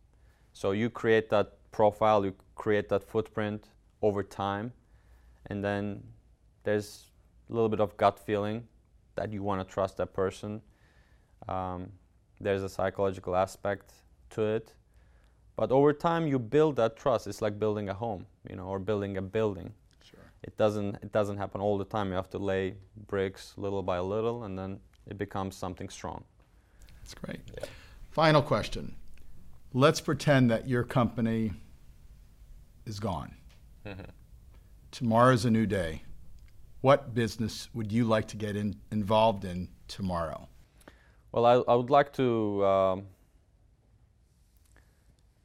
So 0.52 0.72
you 0.72 0.90
create 0.90 1.30
that 1.30 1.52
profile, 1.70 2.24
you 2.24 2.34
create 2.60 2.90
that 2.90 3.02
footprint 3.02 3.70
over 4.02 4.22
time, 4.22 4.70
and 5.46 5.64
then 5.64 6.02
there's 6.62 7.06
a 7.48 7.54
little 7.54 7.70
bit 7.70 7.80
of 7.80 7.96
gut 7.96 8.18
feeling 8.18 8.68
that 9.14 9.32
you 9.32 9.42
want 9.42 9.66
to 9.66 9.74
trust 9.74 9.96
that 9.96 10.12
person. 10.12 10.60
Um, 11.48 11.90
there's 12.38 12.62
a 12.62 12.68
psychological 12.68 13.34
aspect 13.34 13.94
to 14.34 14.42
it, 14.42 14.74
but 15.56 15.72
over 15.72 15.94
time 15.94 16.26
you 16.26 16.38
build 16.38 16.76
that 16.76 16.98
trust. 16.98 17.26
It's 17.26 17.40
like 17.40 17.58
building 17.58 17.88
a 17.88 17.94
home, 17.94 18.26
you 18.50 18.56
know, 18.56 18.66
or 18.66 18.78
building 18.78 19.16
a 19.16 19.22
building. 19.22 19.72
Sure. 20.04 20.26
It 20.42 20.54
doesn't 20.58 20.96
it 20.96 21.12
doesn't 21.12 21.38
happen 21.38 21.62
all 21.62 21.78
the 21.78 21.90
time. 21.96 22.08
You 22.08 22.16
have 22.16 22.30
to 22.30 22.38
lay 22.52 22.74
bricks 23.06 23.54
little 23.56 23.82
by 23.82 23.98
little, 24.00 24.44
and 24.44 24.58
then 24.58 24.80
it 25.06 25.16
becomes 25.16 25.56
something 25.56 25.88
strong. 25.88 26.24
That's 26.98 27.14
great. 27.14 27.40
Yeah. 27.56 27.64
Final 28.10 28.42
question. 28.42 28.96
Let's 29.72 30.00
pretend 30.02 30.50
that 30.50 30.68
your 30.68 30.84
company 30.84 31.52
is 32.90 33.00
gone. 33.00 33.32
Mm-hmm. 33.86 34.10
Tomorrow's 34.98 35.44
a 35.50 35.52
new 35.58 35.66
day. 35.80 35.92
What 36.82 37.00
business 37.14 37.54
would 37.74 37.90
you 37.96 38.04
like 38.14 38.26
to 38.32 38.36
get 38.36 38.54
in, 38.56 38.68
involved 38.90 39.44
in 39.52 39.68
tomorrow? 39.96 40.40
Well, 41.32 41.44
I, 41.52 41.54
I 41.72 41.74
would 41.80 41.92
like 41.98 42.10
to. 42.14 42.26
Um, 42.74 42.98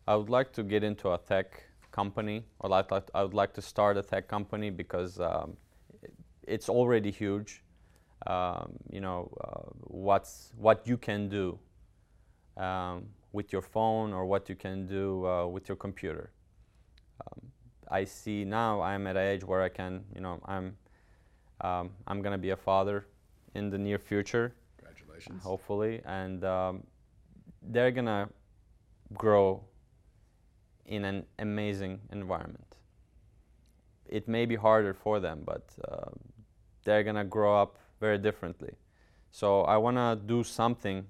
I 0.08 0.16
would 0.16 0.32
like 0.38 0.50
to 0.58 0.64
get 0.64 0.82
into 0.84 1.06
a 1.18 1.18
tech 1.18 1.48
company, 1.92 2.38
or 2.60 2.70
like, 2.70 2.92
I 3.14 3.24
would 3.24 3.34
like 3.34 3.54
to 3.60 3.62
start 3.62 3.98
a 3.98 4.04
tech 4.04 4.28
company 4.28 4.70
because 4.70 5.20
um, 5.20 5.58
it's 6.56 6.70
already 6.70 7.12
huge 7.12 7.52
um, 8.28 8.74
you 8.90 9.02
know, 9.02 9.32
uh, 9.44 9.70
what's 9.82 10.52
what 10.58 10.88
you 10.88 10.98
can 10.98 11.30
do 11.30 11.60
um, 12.58 13.06
with 13.34 13.54
your 13.54 13.62
phone 13.62 14.14
or 14.14 14.26
what 14.26 14.50
you 14.50 14.56
can 14.56 14.88
do 14.88 15.26
uh, 15.26 15.46
with 15.48 15.68
your 15.70 15.76
computer. 15.76 16.32
Um, 17.22 17.52
I 17.90 18.04
see 18.06 18.46
now 18.46 18.82
I'm 18.82 19.08
at 19.08 19.16
an 19.16 19.24
age 19.24 19.44
where 19.44 19.62
I 19.62 19.70
can, 19.70 20.04
you 20.14 20.22
know, 20.22 20.40
I'm 20.46 20.78
um, 21.62 21.92
I'm 22.08 22.22
gonna 22.22 22.38
be 22.38 22.50
a 22.50 22.58
father 22.58 23.06
in 23.54 23.70
the 23.70 23.78
near 23.78 23.98
future. 23.98 24.54
Congratulations. 24.78 25.44
Hopefully, 25.44 26.02
and 26.06 26.44
um, 26.44 26.84
they're 27.62 27.92
gonna 27.92 28.30
grow 29.14 29.64
in 30.86 31.06
an 31.06 31.26
amazing 31.40 32.02
environment. 32.12 32.76
It 34.08 34.28
may 34.28 34.46
be 34.46 34.56
harder 34.56 34.94
for 34.94 35.20
them, 35.20 35.42
but 35.46 35.64
uh, 35.88 36.12
they're 36.84 37.04
gonna 37.04 37.24
grow 37.26 37.60
up 37.60 37.78
very 38.00 38.18
differently. 38.18 38.76
So 39.32 39.64
I 39.64 39.78
want 39.78 39.98
to 39.98 40.18
do 40.26 40.44
something 40.44 41.06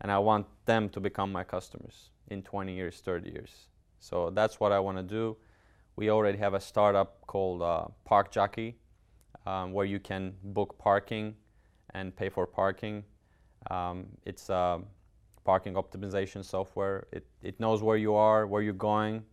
and 0.00 0.10
I 0.10 0.18
want 0.18 0.46
them 0.66 0.88
to 0.88 1.00
become 1.00 1.30
my 1.30 1.44
customers 1.44 2.10
in 2.28 2.42
20 2.42 2.74
years, 2.74 3.00
30 3.00 3.30
years. 3.30 3.68
So 4.04 4.28
that's 4.28 4.60
what 4.60 4.70
I 4.70 4.80
want 4.80 4.98
to 4.98 5.02
do. 5.02 5.38
We 5.96 6.10
already 6.10 6.36
have 6.36 6.52
a 6.52 6.60
startup 6.60 7.26
called 7.26 7.62
uh, 7.62 7.86
Park 8.04 8.30
Jockey 8.30 8.76
um, 9.46 9.72
where 9.72 9.86
you 9.86 9.98
can 9.98 10.34
book 10.42 10.76
parking 10.78 11.34
and 11.94 12.14
pay 12.14 12.28
for 12.28 12.46
parking. 12.46 13.04
Um, 13.70 14.08
it's 14.26 14.50
a 14.50 14.82
parking 15.44 15.72
optimization 15.74 16.44
software. 16.44 17.06
It, 17.12 17.24
it 17.42 17.58
knows 17.58 17.82
where 17.82 17.96
you 17.96 18.14
are, 18.14 18.46
where 18.46 18.60
you're 18.60 18.74
going. 18.74 19.24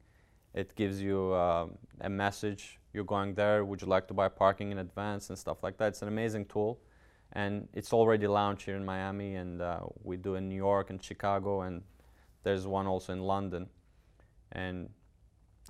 It 0.54 0.74
gives 0.76 1.02
you 1.02 1.34
uh, 1.34 1.68
a 2.00 2.10
message 2.10 2.80
you're 2.94 3.04
going 3.04 3.34
there, 3.34 3.66
would 3.66 3.82
you 3.82 3.88
like 3.88 4.08
to 4.08 4.14
buy 4.14 4.30
parking 4.30 4.72
in 4.72 4.78
advance 4.78 5.30
and 5.30 5.38
stuff 5.38 5.64
like 5.64 5.78
that. 5.80 5.90
It's 5.90 6.02
an 6.02 6.08
amazing 6.08 6.46
tool. 6.46 6.80
And 7.34 7.68
it's 7.74 7.92
already 7.92 8.28
launched 8.28 8.66
here 8.66 8.76
in 8.78 8.86
Miami, 8.86 9.36
and 9.36 9.62
uh, 9.62 9.80
we 10.04 10.16
do 10.16 10.36
in 10.36 10.48
New 10.48 10.56
York 10.56 10.90
and 10.90 11.02
Chicago, 11.02 11.62
and 11.62 11.82
there's 12.44 12.68
one 12.68 12.88
also 12.88 13.14
in 13.14 13.22
London. 13.22 13.68
And 14.52 14.90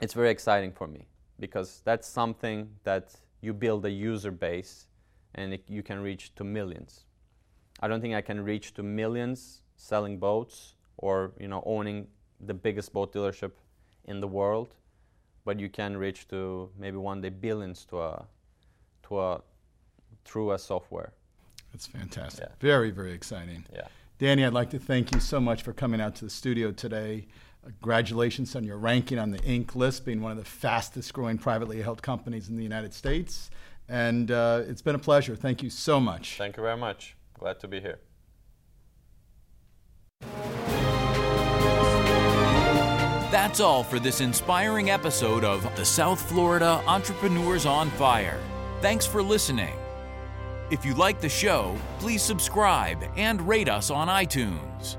it's 0.01 0.13
very 0.13 0.29
exciting 0.29 0.71
for 0.71 0.87
me 0.87 1.07
because 1.39 1.81
that's 1.83 2.07
something 2.07 2.69
that 2.83 3.15
you 3.41 3.53
build 3.53 3.85
a 3.85 3.89
user 3.89 4.31
base 4.31 4.87
and 5.35 5.53
it, 5.53 5.63
you 5.67 5.83
can 5.83 6.01
reach 6.01 6.35
to 6.35 6.43
millions. 6.43 7.05
I 7.79 7.87
don't 7.87 8.01
think 8.01 8.15
I 8.15 8.21
can 8.21 8.43
reach 8.43 8.73
to 8.75 8.83
millions 8.83 9.61
selling 9.75 10.19
boats 10.19 10.75
or 10.97 11.31
you 11.39 11.47
know 11.47 11.63
owning 11.65 12.07
the 12.39 12.53
biggest 12.53 12.93
boat 12.93 13.11
dealership 13.13 13.51
in 14.05 14.19
the 14.19 14.27
world 14.27 14.75
but 15.45 15.59
you 15.59 15.69
can 15.69 15.97
reach 15.97 16.27
to 16.27 16.69
maybe 16.77 16.97
one 16.97 17.21
day 17.21 17.29
billions 17.29 17.85
to 17.85 17.99
a 17.99 18.25
to 19.03 19.19
a 19.19 19.41
through 20.23 20.51
a 20.51 20.59
software. 20.59 21.13
That's 21.71 21.87
fantastic. 21.87 22.45
Yeah. 22.49 22.55
Very, 22.59 22.91
very 22.91 23.13
exciting. 23.13 23.65
Yeah. 23.73 23.87
Danny, 24.19 24.45
I'd 24.45 24.53
like 24.53 24.69
to 24.71 24.79
thank 24.79 25.13
you 25.13 25.19
so 25.19 25.39
much 25.39 25.63
for 25.63 25.73
coming 25.73 25.99
out 25.99 26.15
to 26.15 26.25
the 26.25 26.29
studio 26.29 26.71
today. 26.71 27.27
Congratulations 27.63 28.55
on 28.55 28.63
your 28.63 28.77
ranking 28.77 29.19
on 29.19 29.31
the 29.31 29.37
Inc. 29.39 29.75
list, 29.75 30.05
being 30.05 30.21
one 30.21 30.31
of 30.31 30.37
the 30.37 30.45
fastest 30.45 31.13
growing 31.13 31.37
privately 31.37 31.81
held 31.81 32.01
companies 32.01 32.49
in 32.49 32.57
the 32.57 32.63
United 32.63 32.93
States. 32.93 33.51
And 33.87 34.31
uh, 34.31 34.63
it's 34.67 34.81
been 34.81 34.95
a 34.95 34.99
pleasure. 34.99 35.35
Thank 35.35 35.61
you 35.61 35.69
so 35.69 35.99
much. 35.99 36.37
Thank 36.37 36.57
you 36.57 36.63
very 36.63 36.77
much. 36.77 37.15
Glad 37.37 37.59
to 37.59 37.67
be 37.67 37.79
here. 37.81 37.99
That's 43.31 43.59
all 43.59 43.83
for 43.83 43.99
this 43.99 44.21
inspiring 44.21 44.89
episode 44.89 45.43
of 45.43 45.63
the 45.75 45.85
South 45.85 46.21
Florida 46.21 46.81
Entrepreneurs 46.87 47.65
on 47.65 47.89
Fire. 47.91 48.39
Thanks 48.81 49.05
for 49.05 49.21
listening. 49.21 49.73
If 50.69 50.85
you 50.85 50.93
like 50.93 51.19
the 51.19 51.29
show, 51.29 51.75
please 51.99 52.21
subscribe 52.21 53.03
and 53.17 53.45
rate 53.47 53.67
us 53.67 53.89
on 53.89 54.07
iTunes. 54.07 54.97